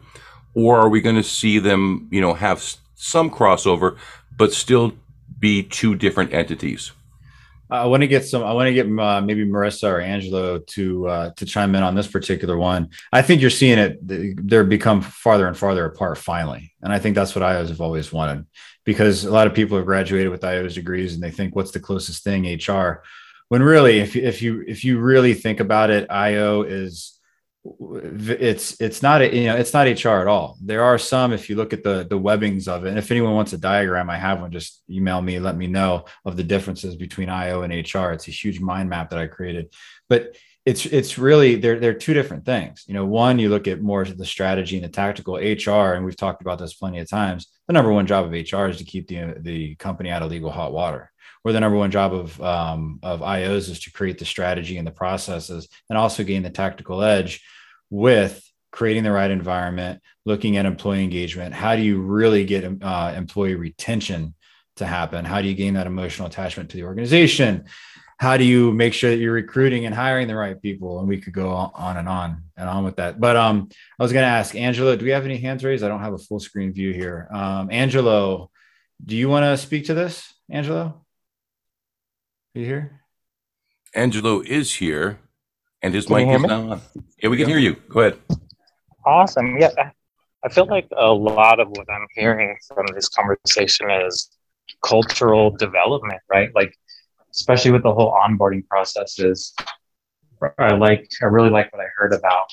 [0.54, 2.64] or are we going to see them, you know, have
[2.96, 3.98] some crossover,
[4.38, 4.94] but still
[5.40, 6.92] be two different entities?
[7.72, 8.44] I want to get some.
[8.44, 11.96] I want to get uh, maybe Marissa or Angelo to uh, to chime in on
[11.96, 12.90] this particular one.
[13.14, 17.16] I think you're seeing it; they're become farther and farther apart finally, and I think
[17.16, 18.46] that's what IOs have always wanted.
[18.84, 21.80] Because a lot of people have graduated with IOs degrees, and they think, "What's the
[21.80, 23.04] closest thing?" HR
[23.52, 27.20] when really if, if you if you really think about it io is
[27.66, 30.58] it's it's not a, you know it's not hr at all.
[30.64, 33.34] There are some if you look at the the webbings of it and if anyone
[33.34, 36.96] wants a diagram i have one just email me let me know of the differences
[36.96, 39.74] between io and hr it's a huge mind map that i created.
[40.08, 42.86] But it's it's really they're they're two different things.
[42.88, 46.16] You know one you look at more the strategy and the tactical hr and we've
[46.16, 47.48] talked about this plenty of times.
[47.68, 50.52] The number one job of hr is to keep the the company out of legal
[50.52, 51.11] hot water
[51.44, 54.88] where the number one job of um, of IOs is to create the strategy and
[54.88, 57.44] the processes, and also gain the tactical edge
[57.90, 61.54] with creating the right environment, looking at employee engagement.
[61.54, 64.34] How do you really get uh, employee retention
[64.78, 65.26] to happen?
[65.26, 67.66] How do you gain that emotional attachment to the organization?
[68.18, 71.00] How do you make sure that you're recruiting and hiring the right people?
[71.00, 73.20] And we could go on and on and on with that.
[73.20, 75.84] But um, I was going to ask Angelo, do we have any hands raised?
[75.84, 77.28] I don't have a full screen view here.
[77.34, 78.52] Um, Angelo,
[79.04, 81.04] do you want to speak to this, Angelo?
[82.54, 83.02] Are you here?
[83.96, 85.20] Angelo is here,
[85.82, 86.82] and his Can mic is now on.
[87.24, 87.78] Yeah, we can hear you.
[87.88, 88.20] Go ahead.
[89.06, 89.58] Awesome.
[89.58, 89.70] Yeah,
[90.44, 94.32] I feel like a lot of what I'm hearing from this conversation is
[94.84, 96.50] cultural development, right?
[96.54, 96.76] Like,
[97.34, 99.54] especially with the whole onboarding processes.
[100.58, 102.48] I like, I really like what I heard about,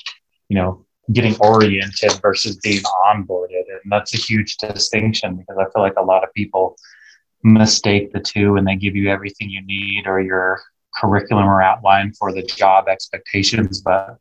[0.47, 3.63] you know, getting oriented versus being onboarded.
[3.67, 6.77] And that's a huge distinction because I feel like a lot of people
[7.43, 10.61] mistake the two and they give you everything you need or your
[10.95, 13.81] curriculum or outline for the job expectations.
[13.81, 14.17] But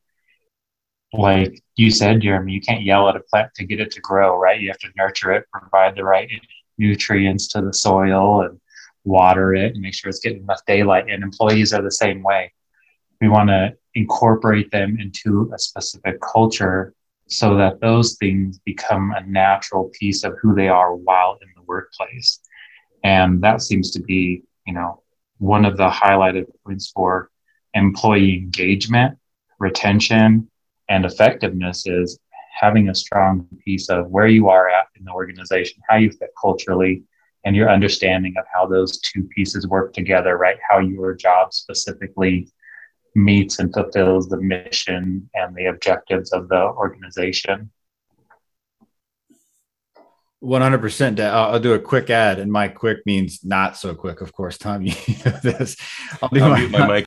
[1.12, 4.38] like you said, Jeremy, you can't yell at a plant to get it to grow,
[4.38, 4.60] right?
[4.60, 6.30] You have to nurture it, provide the right
[6.76, 8.60] nutrients to the soil and
[9.04, 11.06] water it and make sure it's getting enough daylight.
[11.08, 12.52] And employees are the same way.
[13.20, 16.94] We want to incorporate them into a specific culture
[17.26, 21.62] so that those things become a natural piece of who they are while in the
[21.62, 22.40] workplace.
[23.08, 25.02] And that seems to be, you know,
[25.38, 27.30] one of the highlighted points for
[27.72, 29.16] employee engagement,
[29.58, 30.50] retention,
[30.90, 32.18] and effectiveness is
[32.60, 36.32] having a strong piece of where you are at in the organization, how you fit
[36.38, 37.02] culturally,
[37.46, 40.58] and your understanding of how those two pieces work together, right?
[40.68, 42.50] How your job specifically
[43.14, 47.70] meets and fulfills the mission and the objectives of the organization.
[50.42, 54.56] 100% I'll, do a quick ad and my quick means not so quick of course.
[54.56, 55.76] Tom you know this.
[56.22, 57.06] I'll do I'll my, my mic.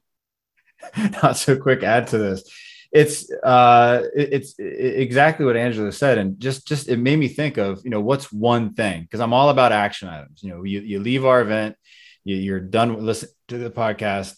[1.24, 2.44] not so quick add to this.
[2.92, 7.82] It's uh it's exactly what Angelo said and just just it made me think of
[7.86, 9.04] you know what's one thing?
[9.04, 10.44] Because i'm all about action items.
[10.44, 11.78] You know you, you leave our event
[12.24, 14.36] you, you're done with listen to the podcast.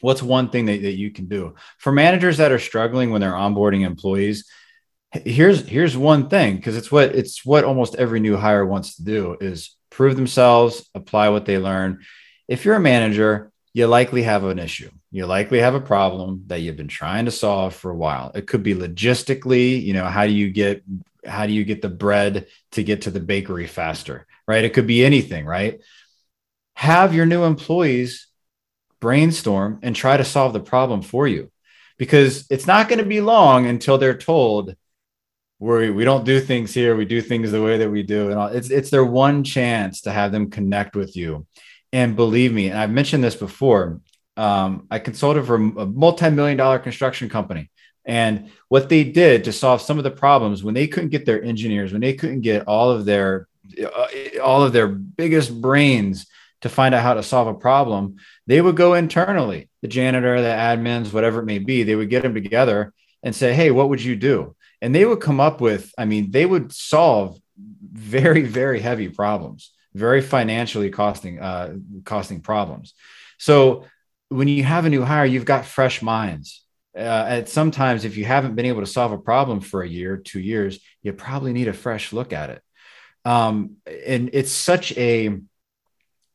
[0.00, 1.56] What's one thing that, that you can do?
[1.78, 4.48] For managers that are struggling when they're onboarding employees
[5.12, 9.04] here's here's one thing because it's what it's what almost every new hire wants to
[9.04, 12.00] do is prove themselves apply what they learn.
[12.46, 14.90] If you're a manager you likely have an issue.
[15.10, 18.32] You likely have a problem that you've been trying to solve for a while.
[18.34, 20.82] It could be logistically you know how do you get
[21.26, 24.64] how do you get the bread to get to the bakery faster right?
[24.64, 25.80] It could be anything right?
[26.74, 28.28] Have your new employees
[29.00, 31.50] brainstorm and try to solve the problem for you
[31.98, 34.74] because it's not going to be long until they're told
[35.58, 38.38] we we don't do things here we do things the way that we do and
[38.38, 38.48] all.
[38.48, 41.46] it's it's their one chance to have them connect with you
[41.92, 44.00] and believe me and i've mentioned this before
[44.36, 47.70] um, i consulted for a multi-million dollar construction company
[48.04, 51.42] and what they did to solve some of the problems when they couldn't get their
[51.42, 53.48] engineers when they couldn't get all of their
[53.82, 54.06] uh,
[54.42, 56.26] all of their biggest brains
[56.60, 58.16] to find out how to solve a problem
[58.46, 62.22] they would go internally the janitor the admins whatever it may be they would get
[62.22, 62.92] them together
[63.24, 66.30] and say hey what would you do and they would come up with i mean
[66.30, 67.38] they would solve
[67.92, 72.94] very very heavy problems very financially costing uh, costing problems.
[73.38, 73.84] So
[74.28, 76.64] when you have a new hire you've got fresh minds.
[76.96, 80.16] Uh, and sometimes if you haven't been able to solve a problem for a year
[80.16, 82.62] two years you probably need a fresh look at it.
[83.24, 85.38] Um, and it's such a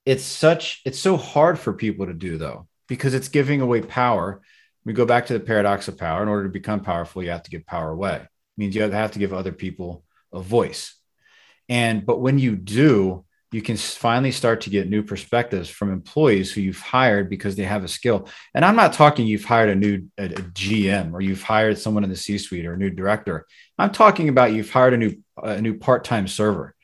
[0.05, 4.41] it's such it's so hard for people to do though because it's giving away power.
[4.85, 6.21] We go back to the paradox of power.
[6.21, 9.19] In order to become powerful you have to give power away means you have to
[9.19, 10.95] give other people a voice.
[11.69, 16.51] And but when you do, you can finally start to get new perspectives from employees
[16.51, 18.27] who you've hired because they have a skill.
[18.55, 22.03] And I'm not talking you've hired a new a, a GM or you've hired someone
[22.03, 23.45] in the C-suite or a new director.
[23.77, 26.75] I'm talking about you've hired a new a new part-time server.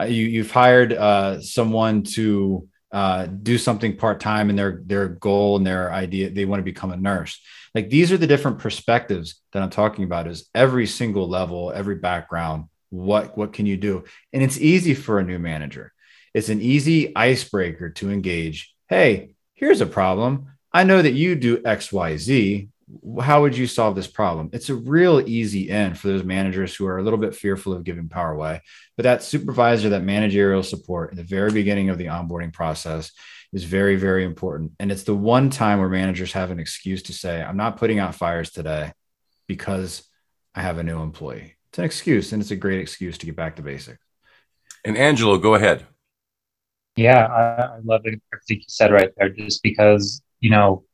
[0.00, 5.56] Uh, you, you've hired uh, someone to uh, do something part-time and their their goal
[5.56, 7.40] and their idea they want to become a nurse
[7.74, 11.96] like these are the different perspectives that i'm talking about is every single level every
[11.96, 14.04] background what what can you do?
[14.32, 15.92] And it's easy for a new manager.
[16.32, 20.46] It's an easy icebreaker to engage hey here's a problem.
[20.72, 22.68] I know that you do xyz
[23.18, 24.50] how would you solve this problem?
[24.52, 27.82] It's a real easy end for those managers who are a little bit fearful of
[27.82, 28.60] giving power away.
[28.96, 33.10] But that supervisor that managerial support in the very beginning of the onboarding process
[33.54, 34.72] is very, very important.
[34.80, 38.00] And it's the one time where managers have an excuse to say, I'm not putting
[38.00, 38.92] out fires today
[39.46, 40.02] because
[40.54, 41.54] I have a new employee.
[41.70, 44.04] It's an excuse, and it's a great excuse to get back to basics.
[44.84, 45.86] And Angelo, go ahead.
[46.96, 50.84] Yeah, I, I love everything you said right there, just because, you know,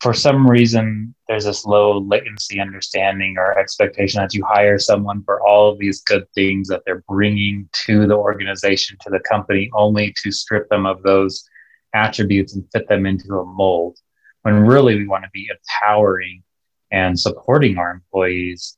[0.00, 5.40] for some reason, there's this low latency understanding or expectation that you hire someone for
[5.40, 10.14] all of these good things that they're bringing to the organization, to the company, only
[10.22, 11.48] to strip them of those
[11.94, 13.98] attributes and fit them into a mold
[14.42, 16.42] when really we want to be empowering
[16.90, 18.76] and supporting our employees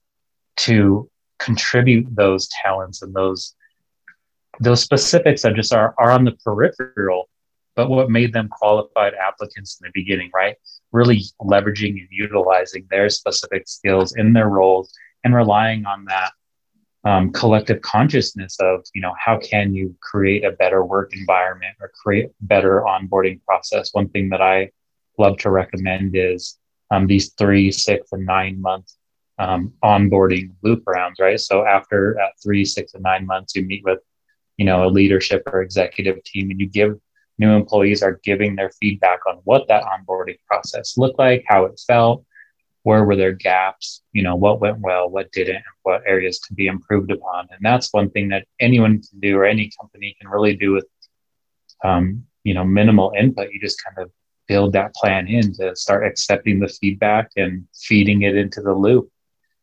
[0.57, 3.55] to contribute those talents and those
[4.61, 7.29] those specifics that just are, are on the peripheral
[7.79, 10.57] but what made them qualified applicants in the beginning right?
[10.91, 14.93] Really leveraging and utilizing their specific skills in their roles
[15.23, 16.33] and relying on that
[17.09, 21.91] um, collective consciousness of you know how can you create a better work environment or
[22.03, 23.89] create better onboarding process?
[23.93, 24.71] One thing that i
[25.17, 26.59] love to recommend is
[26.91, 28.93] um, these three six and nine month
[29.39, 31.41] um, onboarding loop rounds right?
[31.41, 34.01] So after at three six and nine months you meet with
[34.59, 36.95] you know a leadership or executive team and you give
[37.39, 41.81] new employees are giving their feedback on what that onboarding process looked like how it
[41.87, 42.27] felt
[42.85, 46.67] where were there gaps you know what went well what didn't what areas could be
[46.67, 47.49] improved upon.
[47.51, 50.87] And that's one thing that anyone can do or any company can really do with
[51.83, 53.51] um, you know minimal input.
[53.51, 54.11] You just kind of
[54.47, 59.09] build that plan in to start accepting the feedback and feeding it into the loop.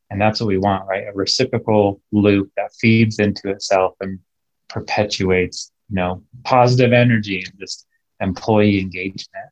[0.10, 1.06] And that's what we want right?
[1.08, 4.20] A reciprocal loop that feeds into itself and
[4.68, 7.86] perpetuates you know positive energy and just
[8.20, 9.50] employee engagement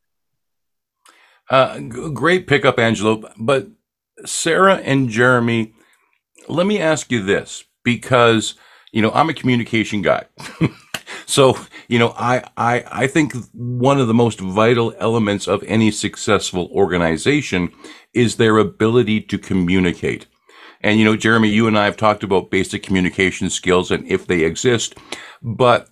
[1.54, 3.30] uh, great pickup, Angelo.
[3.38, 3.68] But
[4.26, 5.76] Sarah and Jeremy,
[6.48, 8.56] let me ask you this because
[8.92, 10.26] you know I'm a communication guy.
[11.28, 15.92] so you know I, I I think one of the most vital elements of any
[15.92, 17.72] successful organization
[18.16, 20.26] is their ability to communicate.
[20.82, 24.26] And you know, Jeremy, you and I have talked about basic communication skills and if
[24.26, 24.96] they exist,
[25.44, 25.90] but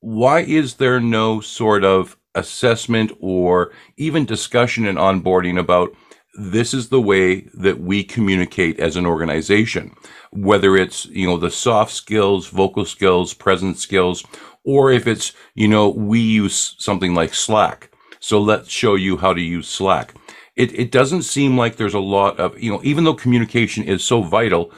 [0.00, 5.94] why is there no sort of assessment or even discussion and onboarding about
[6.34, 9.94] this is the way that we communicate as an organization.
[10.32, 14.24] Whether it's you know the soft skills vocal skills presence skills
[14.64, 17.90] or if it's you know we use something like slack.
[18.20, 20.14] So let's show you how to use slack.
[20.56, 24.04] It, it doesn't seem like there's a lot of you know even though communication is
[24.04, 24.72] so vital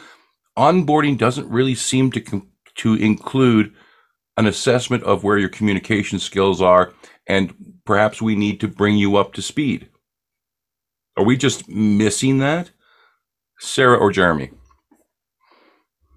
[0.59, 2.47] onboarding doesn't really seem to
[2.77, 3.73] to include
[4.37, 6.93] an assessment of where your communication skills are
[7.27, 7.55] and
[7.85, 9.89] perhaps we need to bring you up to speed.
[11.17, 12.71] Are we just missing that?
[13.59, 14.51] Sarah or Jeremy?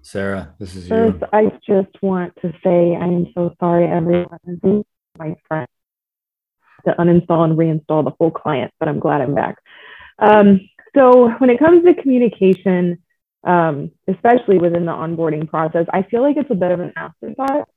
[0.02, 1.26] Sarah, this is First, you.
[1.32, 4.84] I just want to say I am so sorry, everyone.
[5.18, 5.68] My friend
[6.86, 9.56] to uninstall and reinstall the whole client, but I'm glad I'm back.
[10.18, 10.60] Um,
[10.96, 13.02] so when it comes to communication,
[13.44, 17.68] um, especially within the onboarding process, I feel like it's a bit of an afterthought.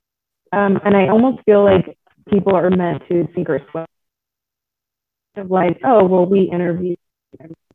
[0.51, 1.97] Um, and I almost feel like
[2.29, 3.85] people are meant to sink or swim.
[5.35, 6.95] Of like, oh, well, we interview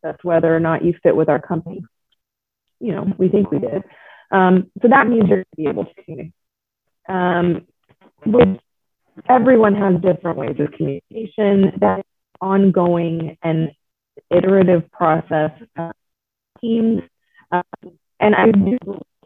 [0.03, 1.83] that's whether or not you fit with our company.
[2.81, 3.83] You know, we think we did.
[4.31, 6.35] Um, so that means you're going to be able to communicate.
[7.09, 7.67] Um,
[8.25, 8.61] with
[9.29, 11.73] everyone has different ways of communication.
[11.81, 12.05] That
[12.41, 13.71] ongoing and
[14.31, 15.51] iterative process.
[15.77, 15.93] Uh,
[16.61, 17.03] teams,
[17.51, 17.63] uh,
[18.21, 18.79] and I do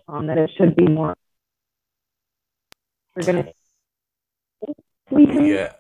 [0.09, 1.15] on that it should be more.
[3.17, 3.53] We're going to.
[5.19, 5.73] Yeah.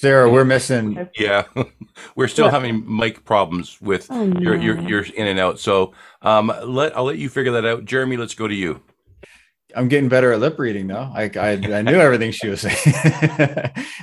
[0.00, 1.10] Sarah, we're missing.
[1.18, 1.44] Yeah,
[2.16, 2.52] we're still yeah.
[2.52, 4.40] having mic problems with oh, no.
[4.40, 5.60] your, your your in and out.
[5.60, 7.84] So um, let I'll let you figure that out.
[7.84, 8.80] Jeremy, let's go to you.
[9.76, 11.12] I'm getting better at lip reading now.
[11.14, 12.78] I I, I knew everything she was saying.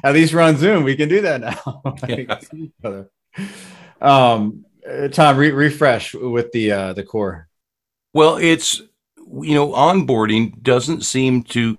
[0.04, 0.84] at least we're on Zoom.
[0.84, 1.82] We can do that now.
[2.88, 3.04] yeah.
[4.00, 4.66] um,
[5.12, 7.50] Tom, re- refresh with the uh, the core.
[8.14, 8.84] Well, it's
[9.42, 11.76] you know onboarding doesn't seem to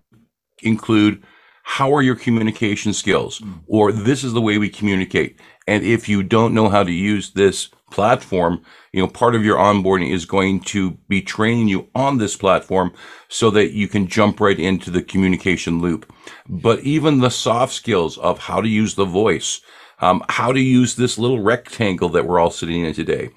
[0.61, 1.23] include
[1.69, 3.43] how are your communication skills?
[3.67, 5.39] Or this is the way we communicate.
[5.67, 9.59] And if you don't know how to use this platform, you know, part of your
[9.59, 12.95] onboarding is going to be training you on this platform
[13.29, 16.11] so that you can jump right into the communication loop.
[16.49, 19.61] But even the soft skills of how to use the voice,
[20.01, 23.29] um, how to use this little rectangle that we're all sitting in today,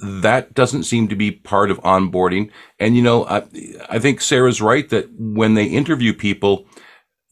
[0.00, 2.50] that doesn't seem to be part of onboarding.
[2.78, 3.42] And, you know, I,
[3.90, 6.66] I think Sarah's right that when they interview people,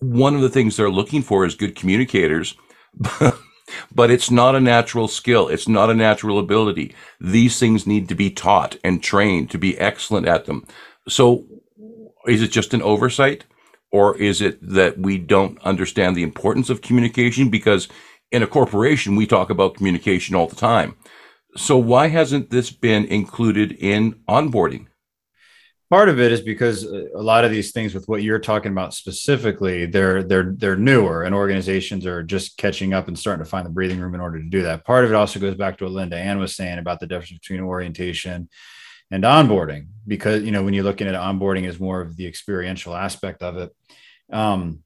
[0.03, 2.57] one of the things they're looking for is good communicators.
[3.95, 5.49] but it's not a natural skill.
[5.49, 6.95] It's not a natural ability.
[7.21, 10.67] These things need to be taught and trained to be excellent at them.
[11.09, 11.47] So
[12.27, 13.45] is it just an oversight
[13.91, 17.49] or is it that we don't understand the importance of communication?
[17.49, 17.89] Because
[18.31, 20.97] in a corporation, we talk about communication all the time.
[21.57, 24.87] So why hasn't this been included in onboarding?
[25.93, 28.95] Part of it is because a lot of these things with what you're talking about
[28.95, 33.67] specifically they're they're they're newer and organizations are just catching up and starting to find
[33.67, 34.87] the breathing room in order to do that.
[34.87, 37.33] Part of it also goes back to what linda ann was saying about the difference
[37.33, 38.49] between orientation
[39.11, 42.97] and onboarding because you know when you're looking at onboarding is more of the experiential
[42.97, 43.71] aspect of it
[44.33, 44.79] um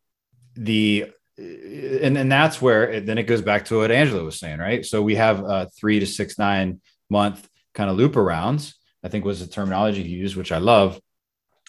[0.57, 4.59] the and and that's where it, then it goes back to what Angelo was saying
[4.59, 4.85] right?
[4.85, 8.75] So we have uh three to six nine month kind of loop arounds
[9.07, 11.01] I think was the terminology he used, which I love,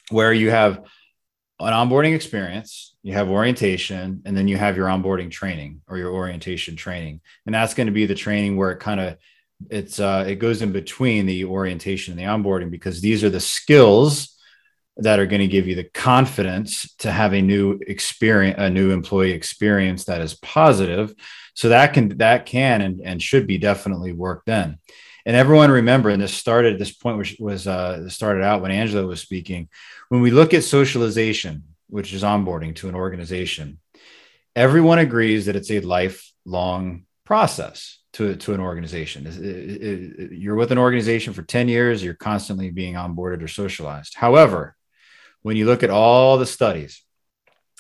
[0.10, 0.80] where you have
[1.60, 6.12] an onboarding experience, you have orientation, and then you have your onboarding training or your
[6.12, 7.22] orientation training.
[7.46, 9.18] And that's going to be the training where it kind of
[9.70, 13.40] it's uh, it goes in between the orientation and the onboarding because these are the
[13.40, 14.36] skills
[14.98, 18.90] that are going to give you the confidence to have a new experience a new
[18.90, 21.14] employee experience that is positive
[21.54, 24.78] so that can that can and, and should be definitely worked in
[25.28, 28.72] and everyone remember and this started at this point which was uh, started out when
[28.72, 29.70] Angelo was speaking
[30.10, 33.80] when we look at socialization which is onboarding to an organization
[34.56, 39.28] everyone agrees that it's a lifelong process to, to an organization.
[39.28, 43.48] It, it, it, you're with an organization for 10 years, you're constantly being onboarded or
[43.48, 44.16] socialized.
[44.16, 44.76] However,
[45.44, 47.04] when you look at all the studies,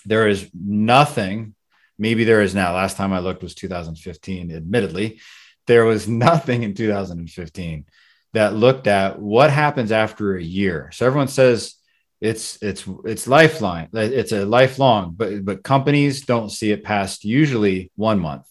[0.05, 1.55] there is nothing,
[1.97, 2.75] maybe there is now.
[2.75, 5.19] Last time I looked was 2015, admittedly.
[5.67, 7.85] There was nothing in 2015
[8.33, 10.89] that looked at what happens after a year.
[10.93, 11.75] So everyone says
[12.19, 17.91] it's it's it's lifeline it's a lifelong but but companies don't see it past usually
[17.95, 18.47] one month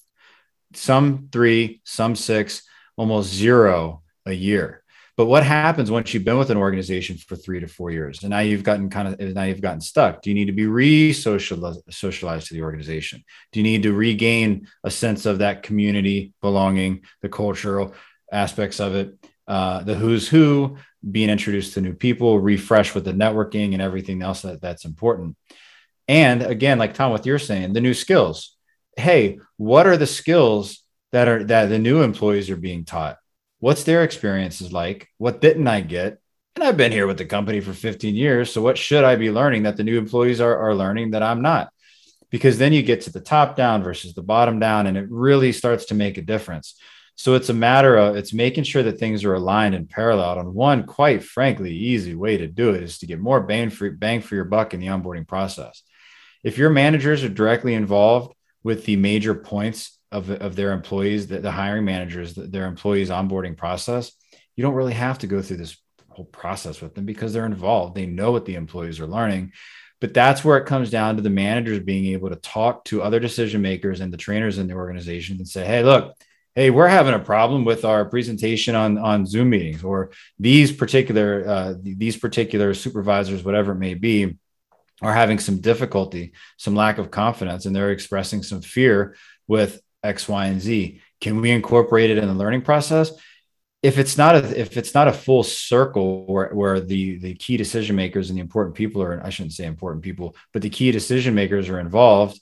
[0.73, 2.63] some three some six
[2.97, 4.85] almost zero a year
[5.17, 8.31] but what happens once you've been with an organization for three to four years and
[8.31, 11.83] now you've gotten kind of now you've gotten stuck do you need to be re-socialized
[11.91, 17.03] socialized to the organization do you need to regain a sense of that community belonging
[17.23, 17.95] the cultural
[18.33, 19.17] aspects of it
[19.49, 20.77] uh, the who's who
[21.09, 25.37] being introduced to new people, refresh with the networking and everything else that, that's important.
[26.09, 28.57] And again, like Tom, what you're saying, the new skills.
[28.97, 33.19] Hey, what are the skills that are that the new employees are being taught?
[33.59, 35.09] What's their experiences like?
[35.19, 36.19] What didn't I get?
[36.55, 38.53] And I've been here with the company for 15 years.
[38.53, 41.43] So what should I be learning that the new employees are, are learning that I'm
[41.43, 41.71] not?
[42.31, 45.53] Because then you get to the top down versus the bottom down, and it really
[45.53, 46.75] starts to make a difference.
[47.15, 50.39] So it's a matter of it's making sure that things are aligned and parallel.
[50.39, 53.91] And one, quite frankly, easy way to do it is to get more bang for
[53.91, 55.83] bang for your buck in the onboarding process.
[56.45, 61.39] If your managers are directly involved with the major points of, of their employees, the,
[61.39, 64.13] the hiring managers, the, their employees onboarding process,
[64.55, 65.77] you don't really have to go through this
[66.09, 67.95] whole process with them because they're involved.
[67.95, 69.53] They know what the employees are learning.
[70.01, 73.19] But that's where it comes down to the managers being able to talk to other
[73.19, 76.15] decision makers and the trainers in the organization and say, hey, look,
[76.57, 81.47] hey we're having a problem with our presentation on on zoom meetings or these particular
[81.47, 84.37] uh, these particular supervisors whatever it may be
[85.03, 89.15] are having some difficulty some lack of confidence and they're expressing some fear
[89.47, 93.11] with x y and z can we incorporate it in the learning process
[93.83, 97.57] if it's not a if it's not a full circle where, where the the key
[97.57, 100.91] decision makers and the important people are i shouldn't say important people but the key
[100.91, 102.41] decision makers are involved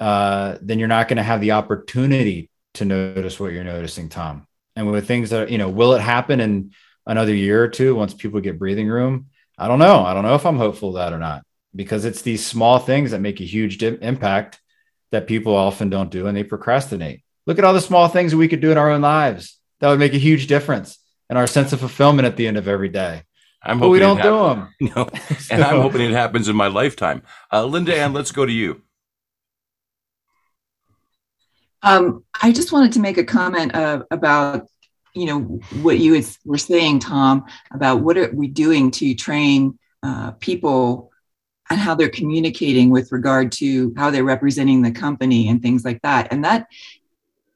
[0.00, 4.46] uh, then you're not going to have the opportunity to notice what you're noticing, Tom.
[4.76, 6.72] And with things that, you know, will it happen in
[7.06, 9.26] another year or two once people get breathing room?
[9.56, 10.04] I don't know.
[10.04, 13.12] I don't know if I'm hopeful of that or not because it's these small things
[13.12, 14.60] that make a huge di- impact
[15.14, 17.22] that people often don't do and they procrastinate.
[17.46, 19.88] Look at all the small things that we could do in our own lives that
[19.88, 20.98] would make a huge difference
[21.30, 23.22] in our sense of fulfillment at the end of every day.
[23.62, 24.74] I'm but we don't do them.
[24.80, 25.08] No,
[25.50, 27.22] and I'm hoping it happens in my lifetime.
[27.52, 28.82] Uh, Linda Ann, let's go to you.
[31.84, 34.66] Um, I just wanted to make a comment uh, about,
[35.14, 35.40] you know,
[35.82, 41.12] what you were saying, Tom, about what are we doing to train uh, people
[41.74, 46.00] and how they're communicating with regard to how they're representing the company and things like
[46.02, 46.28] that.
[46.30, 46.68] And that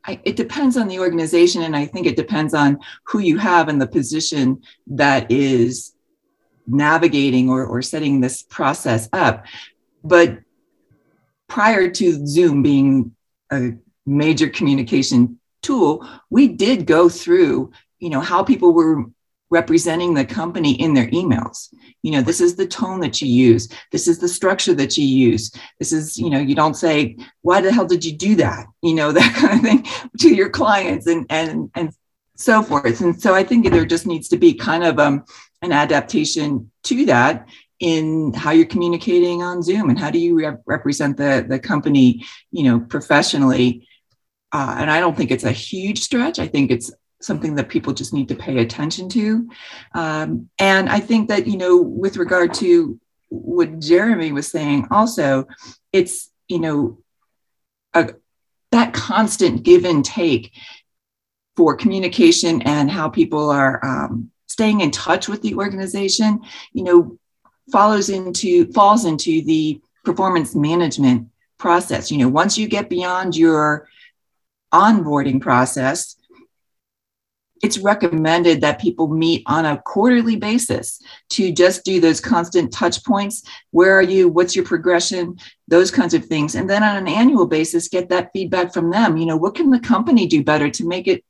[0.04, 3.68] I, it depends on the organization, and I think it depends on who you have
[3.68, 5.94] in the position that is
[6.66, 9.46] navigating or, or setting this process up.
[10.02, 10.40] But
[11.46, 13.14] prior to Zoom being
[13.52, 19.04] a major communication tool, we did go through, you know, how people were
[19.50, 21.72] representing the company in their emails.
[22.02, 23.68] You know, this is the tone that you use.
[23.92, 25.50] This is the structure that you use.
[25.78, 28.66] This is, you know, you don't say, why the hell did you do that?
[28.82, 29.86] You know, that kind of thing
[30.20, 31.92] to your clients and and and
[32.36, 33.00] so forth.
[33.00, 35.24] And so I think there just needs to be kind of um,
[35.62, 37.48] an adaptation to that
[37.80, 42.64] in how you're communicating on Zoom and how do you represent the the company, you
[42.64, 43.88] know, professionally
[44.52, 46.38] uh, and I don't think it's a huge stretch.
[46.38, 46.90] I think it's
[47.20, 49.48] something that people just need to pay attention to.
[49.94, 52.98] Um, and I think that, you know, with regard to
[53.28, 55.46] what Jeremy was saying, also,
[55.92, 56.98] it's, you know,
[57.94, 58.10] a,
[58.70, 60.52] that constant give and take
[61.56, 66.40] for communication and how people are um, staying in touch with the organization,
[66.72, 67.18] you know,
[67.72, 72.10] follows into, falls into the performance management process.
[72.10, 73.88] You know, once you get beyond your
[74.72, 76.14] onboarding process,
[77.62, 81.00] it's recommended that people meet on a quarterly basis
[81.30, 83.42] to just do those constant touch points.
[83.70, 84.28] Where are you?
[84.28, 85.36] What's your progression?
[85.66, 86.54] Those kinds of things.
[86.54, 89.16] And then on an annual basis, get that feedback from them.
[89.16, 91.24] You know, what can the company do better to make it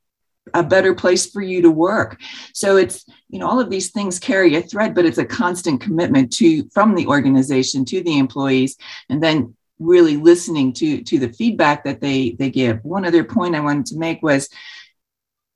[0.54, 2.18] a better place for you to work.
[2.54, 5.80] So it's, you know, all of these things carry a thread, but it's a constant
[5.80, 8.76] commitment to from the organization to the employees
[9.10, 12.84] and then really listening to to the feedback that they they give.
[12.84, 14.48] One other point I wanted to make was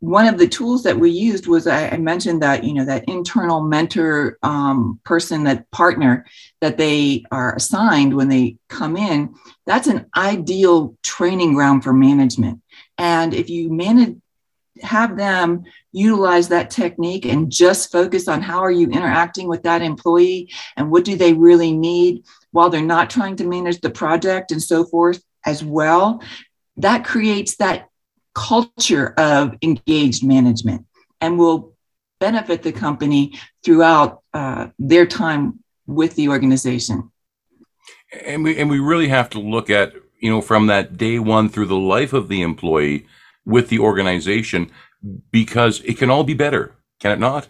[0.03, 3.05] one of the tools that we used was I, I mentioned that you know that
[3.05, 6.27] internal mentor um, person that partner
[6.61, 9.33] that they are assigned when they come in.
[9.65, 12.63] That's an ideal training ground for management.
[12.99, 14.17] And if you manage
[14.83, 19.83] have them utilize that technique and just focus on how are you interacting with that
[19.83, 24.51] employee and what do they really need while they're not trying to manage the project
[24.51, 26.21] and so forth as well
[26.79, 27.87] that creates that
[28.35, 30.87] culture of engaged management
[31.21, 31.75] and will
[32.21, 33.33] benefit the company
[33.65, 37.11] throughout uh, their time with the organization
[38.25, 41.49] and we and we really have to look at you know from that day one
[41.49, 43.07] through the life of the employee
[43.45, 44.71] with the organization
[45.31, 47.49] because it can all be better, can it not?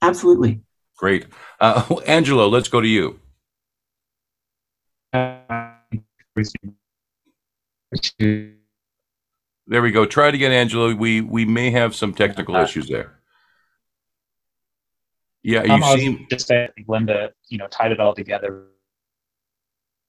[0.00, 0.60] Absolutely.
[0.96, 1.26] Great.
[1.60, 3.20] Uh, Angelo, let's go to you.
[9.68, 10.06] There we go.
[10.06, 10.94] Try it again, Angelo.
[10.94, 13.18] We we may have some technical issues there.
[15.42, 18.64] Yeah, you um, seem just saying Linda, you know, tied it all together.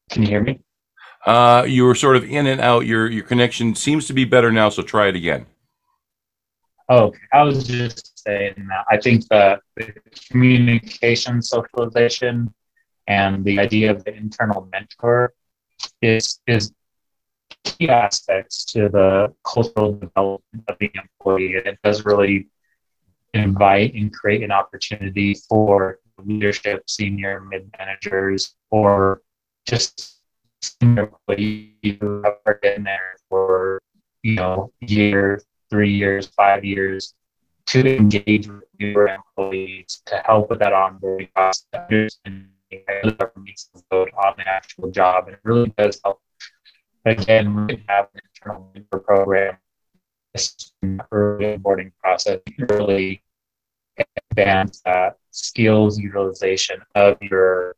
[0.10, 0.62] Can you hear me?
[1.26, 2.86] Uh, you were sort of in and out.
[2.86, 5.46] Your your connection seems to be better now, so try it again.
[6.88, 9.94] Oh, I was just saying that I think the, the
[10.32, 12.52] communication socialization
[13.08, 15.34] and the idea of the internal mentor
[16.02, 16.72] is is
[17.64, 21.56] key aspects to the cultural development of the employee.
[21.56, 22.48] It does really
[23.34, 29.22] invite and create an opportunity for leadership, senior, mid managers, or
[29.66, 30.18] just
[30.82, 33.82] employees who have been there for
[34.24, 37.14] you know year, three years, five years,
[37.68, 42.50] to engage with newer employees to help with that onboarding process, understanding
[43.38, 46.22] needs on the actual job, and it really does help.
[47.06, 49.58] Again, we have an internal mentor program,
[51.12, 53.24] early onboarding process, really
[54.32, 57.76] advance that skills utilization of your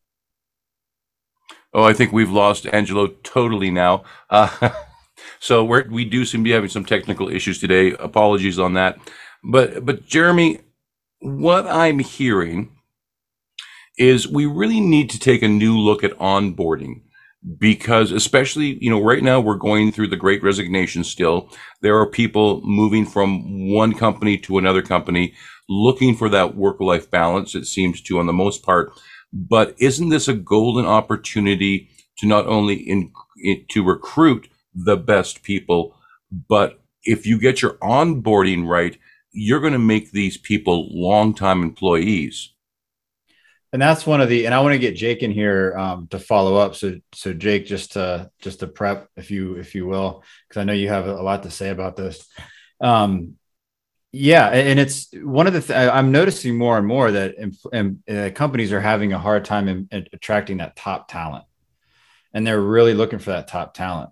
[1.73, 4.03] Oh, I think we've lost Angelo totally now.
[4.29, 4.71] Uh,
[5.39, 7.93] so we're, we do seem to be having some technical issues today.
[7.93, 8.99] Apologies on that.
[9.43, 10.59] But but Jeremy,
[11.19, 12.75] what I'm hearing
[13.97, 17.03] is we really need to take a new look at onboarding
[17.57, 21.49] because especially you know right now we're going through the great resignation still
[21.81, 25.33] there are people moving from one company to another company
[25.67, 28.91] looking for that work life balance it seems to on the most part
[29.33, 35.43] but isn't this a golden opportunity to not only in, in, to recruit the best
[35.43, 35.95] people,
[36.47, 38.97] but if you get your onboarding right,
[39.31, 42.53] you're going to make these people long-time employees.
[43.73, 46.19] And that's one of the, and I want to get Jake in here um, to
[46.19, 46.75] follow up.
[46.75, 50.63] So, so Jake, just to just to prep, if you if you will, because I
[50.65, 52.27] know you have a lot to say about this.
[52.81, 53.37] Um,
[54.11, 57.35] yeah, and it's one of the th- I'm noticing more and more that
[58.09, 61.45] uh, companies are having a hard time in, in attracting that top talent,
[62.33, 64.09] and they're really looking for that top talent.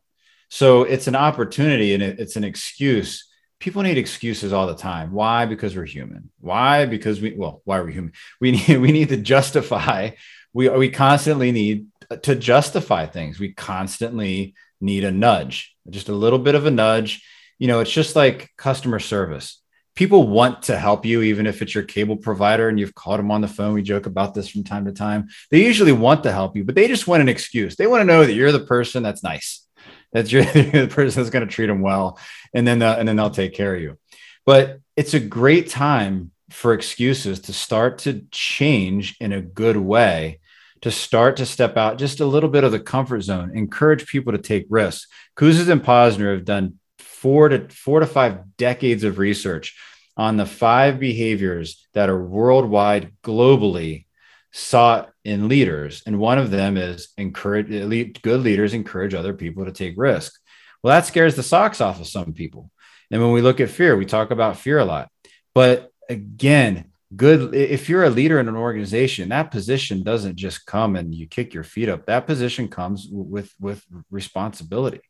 [0.49, 3.28] So it's an opportunity and it, it's an excuse.
[3.59, 5.11] People need excuses all the time.
[5.11, 5.45] Why?
[5.45, 6.29] Because we're human.
[6.39, 6.85] Why?
[6.85, 8.13] Because we well, why are we human?
[8.41, 10.11] We need we need to justify.
[10.53, 11.87] We we constantly need
[12.23, 13.39] to justify things.
[13.39, 17.23] We constantly need a nudge, just a little bit of a nudge.
[17.57, 19.59] You know, it's just like customer service
[19.99, 23.31] people want to help you, even if it's your cable provider and you've called them
[23.31, 23.73] on the phone.
[23.73, 25.27] We joke about this from time to time.
[25.51, 27.75] They usually want to help you, but they just want an excuse.
[27.75, 29.67] They want to know that you're the person that's nice,
[30.11, 32.19] that you're the person that's going to treat them well,
[32.53, 33.97] and then uh, and then they'll take care of you.
[34.45, 40.39] But it's a great time for excuses to start to change in a good way
[40.81, 44.31] to start to step out just a little bit of the comfort zone, encourage people
[44.31, 45.07] to take risks.
[45.35, 49.77] Kouzes and Posner have done four to four to five decades of research
[50.15, 54.05] on the five behaviors that are worldwide, globally
[54.51, 56.01] sought in leaders.
[56.05, 60.39] And one of them is encourage good leaders encourage other people to take risks.
[60.81, 62.71] Well, that scares the socks off of some people.
[63.11, 65.09] And when we look at fear, we talk about fear a lot.
[65.53, 70.95] But again, good if you're a leader in an organization, that position doesn't just come
[70.95, 72.05] and you kick your feet up.
[72.05, 75.01] That position comes with with responsibility,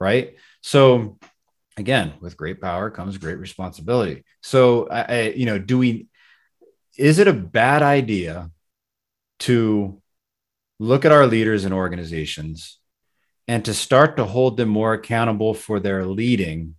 [0.00, 0.36] right?
[0.62, 1.18] So
[1.76, 4.24] again, with great power comes great responsibility.
[4.42, 6.06] So, I, you know, do we,
[6.96, 8.50] is it a bad idea
[9.44, 10.00] to
[10.78, 12.78] look at our leaders and organizations
[13.46, 16.76] and to start to hold them more accountable for their leading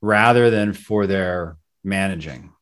[0.00, 2.52] rather than for their managing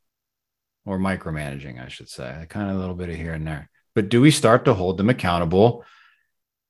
[0.86, 2.46] or micromanaging, I should say.
[2.48, 3.70] Kind of a little bit of here and there.
[3.94, 5.84] But do we start to hold them accountable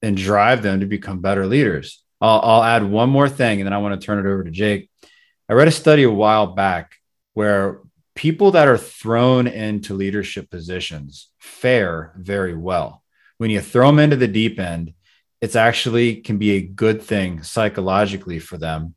[0.03, 2.03] and drive them to become better leaders?
[2.21, 4.51] I'll, I'll add one more thing and then I want to turn it over to
[4.51, 4.91] Jake.
[5.49, 6.95] I read a study a while back
[7.35, 7.81] where
[8.15, 13.03] people that are thrown into leadership positions fare very well.
[13.39, 14.95] When you throw them into the deep end,
[15.41, 18.95] it's actually can be a good thing psychologically for them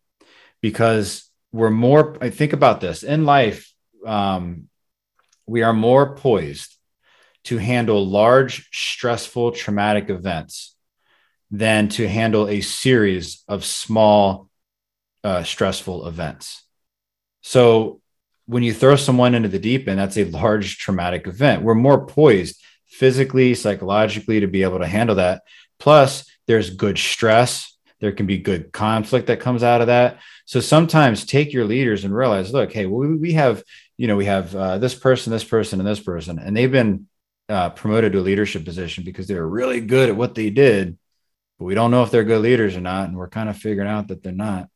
[0.61, 3.70] because we're more I think about this in life
[4.05, 4.70] um,
[5.45, 6.78] we are more poised
[7.45, 10.76] to handle large stressful traumatic events
[11.51, 14.49] than to handle a series of small
[15.24, 16.63] uh, stressful events
[17.41, 18.01] so
[18.47, 21.63] when you throw someone into the deep end that's a large traumatic event.
[21.63, 25.43] We're more poised physically psychologically to be able to handle that.
[25.79, 27.77] Plus there's good stress.
[27.99, 30.19] There can be good conflict that comes out of that.
[30.45, 33.63] So sometimes take your leaders and realize look hey we, have
[33.97, 36.39] you know we have uh, this person this person and this person.
[36.39, 37.07] And they've been
[37.49, 40.97] uh, promoted to a leadership position because they're really good at what they did
[41.57, 43.07] but we don't know if they're good leaders or not.
[43.07, 44.69] And we're kind of figuring out that they're not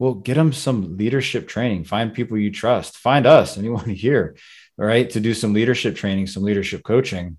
[0.00, 4.36] well get them some leadership training find people you trust find us anyone here
[4.76, 7.36] right to do some leadership training some leadership coaching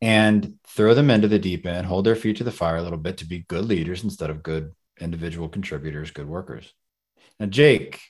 [0.00, 2.98] and throw them into the deep end, hold their feet to the fire a little
[2.98, 6.72] bit to be good leaders instead of good individual contributors, good workers.
[7.40, 8.00] Now, Jake,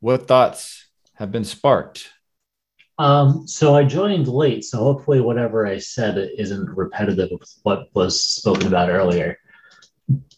[0.00, 2.10] what thoughts have been sparked?
[2.98, 8.22] Um, so I joined late, so hopefully whatever I said isn't repetitive of what was
[8.22, 9.38] spoken about earlier.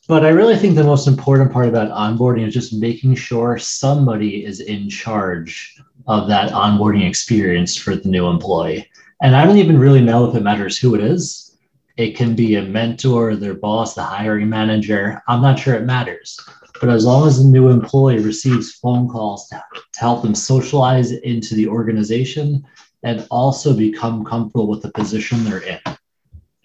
[0.07, 4.45] But I really think the most important part about onboarding is just making sure somebody
[4.45, 8.91] is in charge of that onboarding experience for the new employee.
[9.23, 11.57] And I don't even really know if it matters who it is.
[11.97, 15.23] It can be a mentor, their boss, the hiring manager.
[15.27, 16.39] I'm not sure it matters.
[16.81, 21.13] But as long as the new employee receives phone calls to, to help them socialize
[21.13, 22.67] into the organization
[23.05, 25.79] and also become comfortable with the position they're in.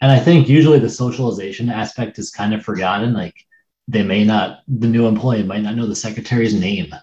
[0.02, 3.14] And I think usually the socialization aspect is kind of forgotten.
[3.14, 3.36] Like
[3.88, 6.94] they may not, the new employee might not know the secretary's name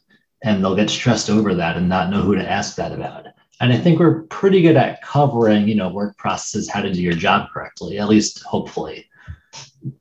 [0.43, 3.27] and they'll get stressed over that and not know who to ask that about.
[3.61, 7.03] And I think we're pretty good at covering, you know, work processes, how to do
[7.03, 9.09] your job correctly, at least hopefully.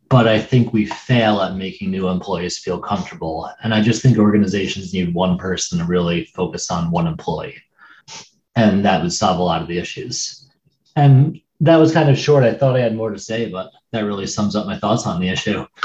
[0.09, 3.49] But I think we fail at making new employees feel comfortable.
[3.63, 7.57] And I just think organizations need one person to really focus on one employee.
[8.55, 10.49] And that would solve a lot of the issues.
[10.95, 12.43] And that was kind of short.
[12.43, 15.19] I thought I had more to say, but that really sums up my thoughts on
[15.19, 15.65] the issue.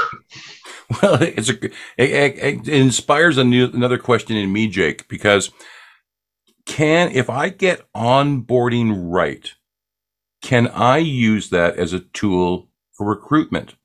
[1.01, 5.49] Well, it's a, it, it, it inspires a new, another question in me, Jake, because
[6.65, 9.53] can, if I get onboarding right,
[10.41, 13.75] can I use that as a tool for recruitment?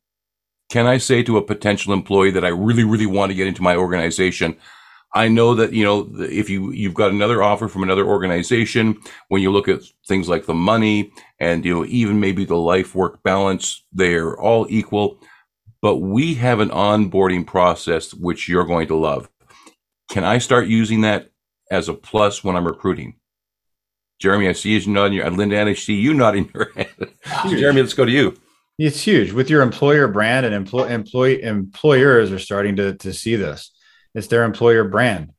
[0.68, 3.62] Can I say to a potential employee that I really, really want to get into
[3.62, 4.56] my organization?
[5.16, 8.98] I know that, you know, if you, you've got another offer from another organization,
[9.28, 11.10] when you look at things like the money
[11.40, 15.20] and, you know, even maybe the life work balance, they're all equal.
[15.82, 19.28] But we have an onboarding process which you're going to love.
[20.10, 21.30] Can I start using that
[21.70, 23.14] as a plus when I'm recruiting.
[24.18, 27.10] Jeremy, I see you nodding your Linda, and I see you nodding your head.
[27.48, 28.36] Jeremy, let's go to you.
[28.78, 33.36] It's huge with your employer brand and employ, employee employers are starting to, to see
[33.36, 33.70] this.
[34.16, 35.32] It's their employer brand.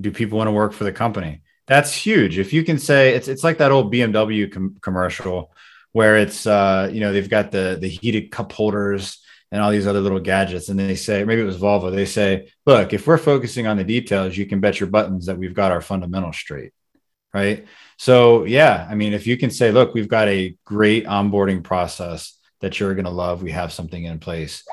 [0.00, 1.42] Do people want to work for the company?
[1.66, 2.38] That's huge.
[2.38, 5.52] If you can say it's it's like that old BMW com- commercial
[5.92, 9.20] where it's uh, you know they've got the the heated cup holders
[9.52, 10.68] and all these other little gadgets.
[10.68, 13.84] And they say, maybe it was Volvo, they say, look, if we're focusing on the
[13.84, 16.72] details, you can bet your buttons that we've got our fundamentals straight.
[17.32, 17.66] Right.
[17.96, 22.36] So, yeah, I mean, if you can say, look, we've got a great onboarding process
[22.60, 24.64] that you're going to love, we have something in place.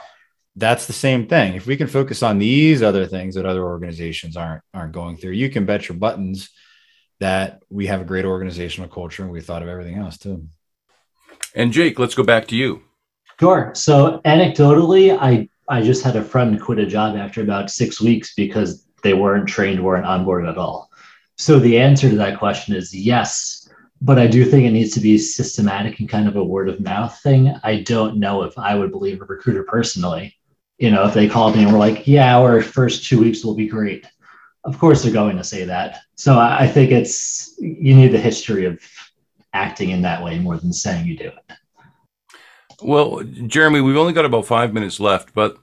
[0.57, 1.53] That's the same thing.
[1.53, 5.33] If we can focus on these other things that other organizations aren't aren't going through,
[5.33, 6.49] you can bet your buttons
[7.19, 10.47] that we have a great organizational culture and we thought of everything else too.
[11.53, 12.81] And Jake, let's go back to you.
[13.39, 13.71] Sure.
[13.75, 18.33] So anecdotally, I I just had a friend quit a job after about six weeks
[18.33, 20.89] because they weren't trained, weren't onboarded at all.
[21.37, 23.69] So the answer to that question is yes,
[24.01, 26.79] but I do think it needs to be systematic and kind of a word of
[26.79, 27.53] mouth thing.
[27.63, 30.36] I don't know if I would believe a recruiter personally.
[30.77, 33.55] You know, if they called me and were like, "Yeah, our first two weeks will
[33.55, 34.05] be great,"
[34.63, 36.01] of course they're going to say that.
[36.15, 38.79] So I think it's you need the history of
[39.53, 41.57] acting in that way more than saying you do it.
[42.81, 45.57] Well, Jeremy, we've only got about five minutes left, but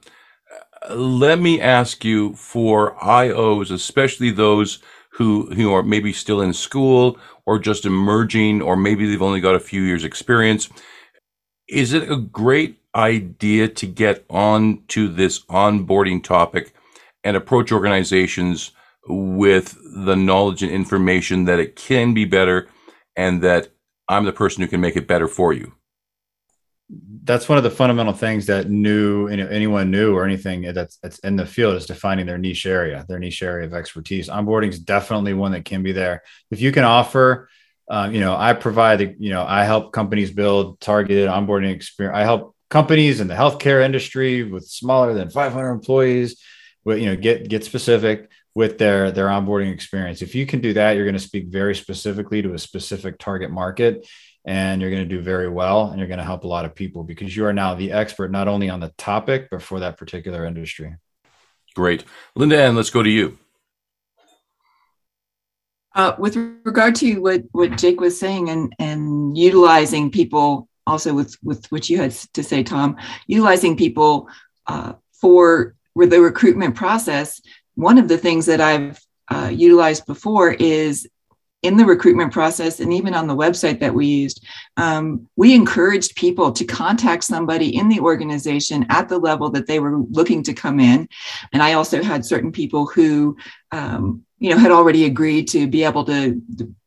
[0.89, 6.53] uh, let me ask you for IOs, especially those who who are maybe still in
[6.53, 10.69] school or just emerging, or maybe they've only got a few years experience.
[11.69, 16.74] Is it a great idea to get on to this onboarding topic
[17.24, 18.72] and approach organizations
[19.07, 19.76] with
[20.07, 22.68] the knowledge and information that it can be better
[23.16, 23.68] and that
[24.09, 25.72] I'm the person who can make it better for you.
[27.24, 31.36] That's one of the fundamental things that new anyone new or anything that's, that's in
[31.36, 34.28] the field is defining their niche area, their niche area of expertise.
[34.28, 36.22] Onboarding is definitely one that can be there.
[36.51, 37.49] If you can offer,
[37.90, 42.16] um, you know, I provide, you know, I help companies build targeted onboarding experience.
[42.16, 46.43] I help companies in the healthcare industry with smaller than 500 employees,
[46.85, 50.23] but you know, get get specific with their their onboarding experience.
[50.23, 53.51] If you can do that, you're going to speak very specifically to a specific target
[53.51, 54.07] market
[54.45, 56.75] and you're going to do very well and you're going to help a lot of
[56.75, 59.97] people because you are now the expert not only on the topic but for that
[59.97, 60.95] particular industry.
[61.75, 62.05] Great.
[62.37, 63.39] Linda and let's go to you.
[65.95, 71.37] Uh, with regard to what, what Jake was saying and, and utilizing people also with,
[71.43, 74.28] with what you had to say, Tom, utilizing people
[74.66, 77.41] uh, for the recruitment process,
[77.74, 81.09] one of the things that I've uh, utilized before is
[81.64, 84.45] in the recruitment process and even on the website that we used,
[84.76, 89.80] um, we encouraged people to contact somebody in the organization at the level that they
[89.80, 91.09] were looking to come in.
[91.55, 93.39] And I also had certain people who,
[93.72, 96.43] um, you know, had already agreed to be able to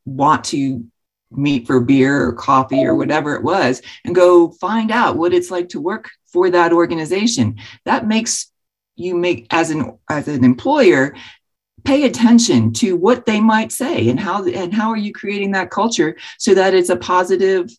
[0.06, 0.86] want to
[1.32, 5.52] meet for beer or coffee or whatever it was and go find out what it's
[5.52, 7.58] like to work for that organization.
[7.86, 8.52] That makes
[8.96, 11.16] you make as an as an employer
[11.84, 15.72] pay attention to what they might say and how and how are you creating that
[15.72, 17.70] culture so that it's a positive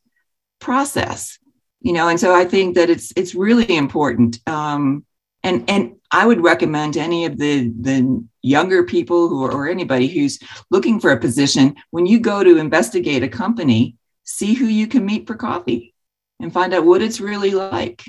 [0.60, 1.38] process
[1.80, 5.04] you know and so i think that it's it's really important um,
[5.42, 10.08] and and i would recommend any of the the younger people who are, or anybody
[10.08, 10.38] who's
[10.70, 15.04] looking for a position when you go to investigate a company see who you can
[15.04, 15.94] meet for coffee
[16.40, 18.04] and find out what it's really like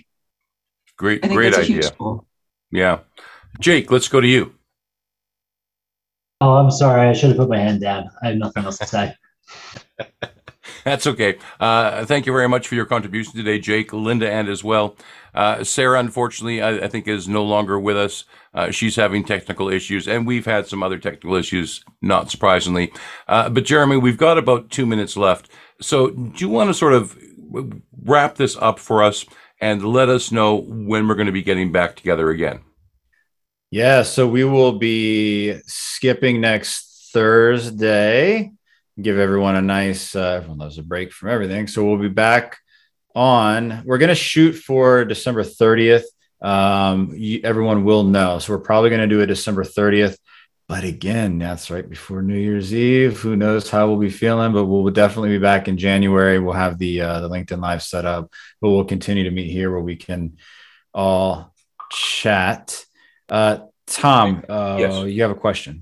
[0.97, 1.91] great great idea
[2.71, 2.99] yeah.
[3.59, 4.53] Jake, let's go to you.
[6.41, 7.07] Oh, I'm sorry.
[7.07, 8.09] I should have put my hand down.
[8.21, 9.13] I have nothing else to say.
[10.83, 11.37] That's okay.
[11.59, 14.95] Uh, thank you very much for your contribution today, Jake, Linda, and as well.
[15.33, 18.23] Uh, Sarah, unfortunately, I, I, think is no longer with us.
[18.53, 22.91] Uh, she's having technical issues, and we've had some other technical issues, not surprisingly.
[23.27, 25.49] Uh, but Jeremy, we've got about two minutes left.
[25.81, 27.15] So, do you want to sort of
[28.03, 29.25] wrap this up for us
[29.61, 32.61] and let us know when we're going to be getting back together again.
[33.71, 38.51] Yeah, so we will be skipping next Thursday.
[39.01, 41.67] Give everyone a nice, uh, everyone loves a break from everything.
[41.67, 42.57] So we'll be back
[43.15, 46.03] on, we're going to shoot for December 30th.
[46.41, 48.39] Um, you, everyone will know.
[48.39, 50.17] So we're probably going to do a December 30th.
[50.67, 53.19] But again, that's right before New Year's Eve.
[53.21, 54.53] Who knows how we'll be feeling?
[54.53, 56.37] But we'll definitely be back in January.
[56.37, 58.31] We'll have the uh, the LinkedIn Live set up,
[58.61, 60.37] but we'll continue to meet here where we can
[60.93, 61.55] all
[61.91, 62.85] chat.
[63.27, 65.05] Uh, Tom, uh, yes.
[65.07, 65.81] you have a question.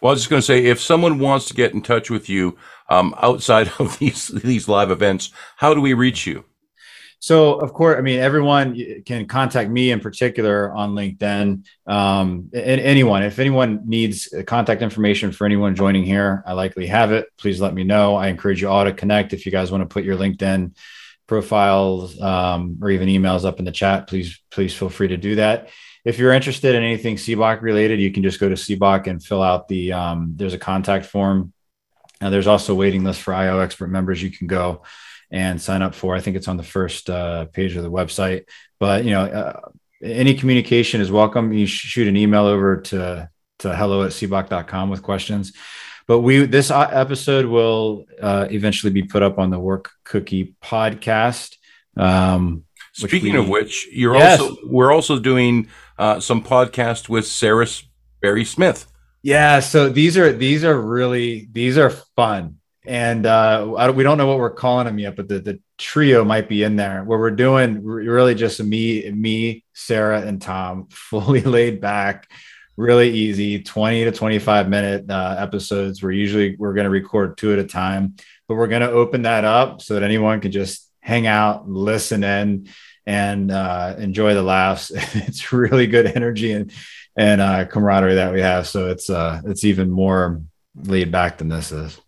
[0.00, 2.28] Well, I was just going to say, if someone wants to get in touch with
[2.28, 2.56] you
[2.88, 6.44] um, outside of these these live events, how do we reach you?
[7.18, 11.66] So, of course, I mean, everyone can contact me in particular on LinkedIn.
[11.86, 17.12] Um, and anyone, if anyone needs contact information for anyone joining here, I likely have
[17.12, 17.26] it.
[17.38, 18.14] Please let me know.
[18.14, 19.32] I encourage you all to connect.
[19.32, 20.76] If you guys want to put your LinkedIn
[21.26, 25.36] profiles um, or even emails up in the chat, please, please feel free to do
[25.36, 25.70] that.
[26.06, 29.42] If you're interested in anything SEBOC related, you can just go to SEBOC and fill
[29.42, 31.52] out the, um, there's a contact form.
[32.20, 34.22] Now, there's also a waiting list for IO expert members.
[34.22, 34.82] You can go
[35.30, 36.14] and sign up for.
[36.14, 38.44] I think it's on the first uh, page of the website.
[38.78, 39.60] But you know, uh,
[40.00, 41.52] any communication is welcome.
[41.52, 43.28] You shoot an email over to
[43.60, 45.52] to hello at seboc.com with questions.
[46.06, 50.54] But we this uh, episode will uh, eventually be put up on the Work Cookie
[50.62, 51.56] podcast.
[51.96, 52.65] Um,
[52.96, 54.40] Speaking we, of which, you're yes.
[54.40, 55.68] also we're also doing
[55.98, 57.66] uh, some podcast with Sarah
[58.22, 58.86] Barry Smith.
[59.22, 64.28] Yeah, so these are these are really these are fun and uh, we don't know
[64.28, 67.30] what we're calling them yet, but the, the trio might be in there where we're
[67.32, 72.30] doing really just me, me, Sarah, and Tom, fully laid back,
[72.76, 76.02] really easy, 20 to 25 minute uh, episodes.
[76.02, 78.14] We're usually we're going to record two at a time,
[78.46, 82.22] but we're going to open that up so that anyone can just hang out, listen
[82.22, 82.68] in,
[83.06, 84.90] and uh, enjoy the laughs.
[85.14, 86.72] it's really good energy and
[87.16, 88.66] and uh, camaraderie that we have.
[88.66, 90.42] So it's uh, it's even more
[90.74, 92.00] laid back than this is.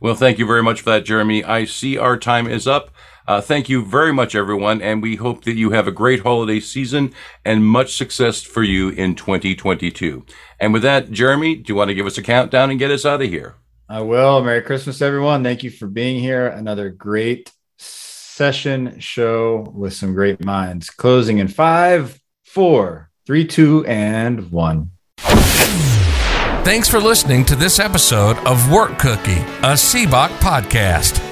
[0.00, 1.44] Well, thank you very much for that, Jeremy.
[1.44, 2.90] I see our time is up.
[3.26, 6.58] Uh, thank you very much, everyone, and we hope that you have a great holiday
[6.58, 7.12] season
[7.44, 10.24] and much success for you in 2022.
[10.58, 13.06] And with that, Jeremy, do you want to give us a countdown and get us
[13.06, 13.54] out of here?
[13.88, 14.42] I will.
[14.42, 15.44] Merry Christmas, everyone.
[15.44, 16.48] Thank you for being here.
[16.48, 17.52] Another great
[18.42, 20.90] session show with some great minds.
[20.90, 24.90] Closing in five, four, three, two, and one.
[26.64, 31.31] Thanks for listening to this episode of Work Cookie, a SEBOC podcast.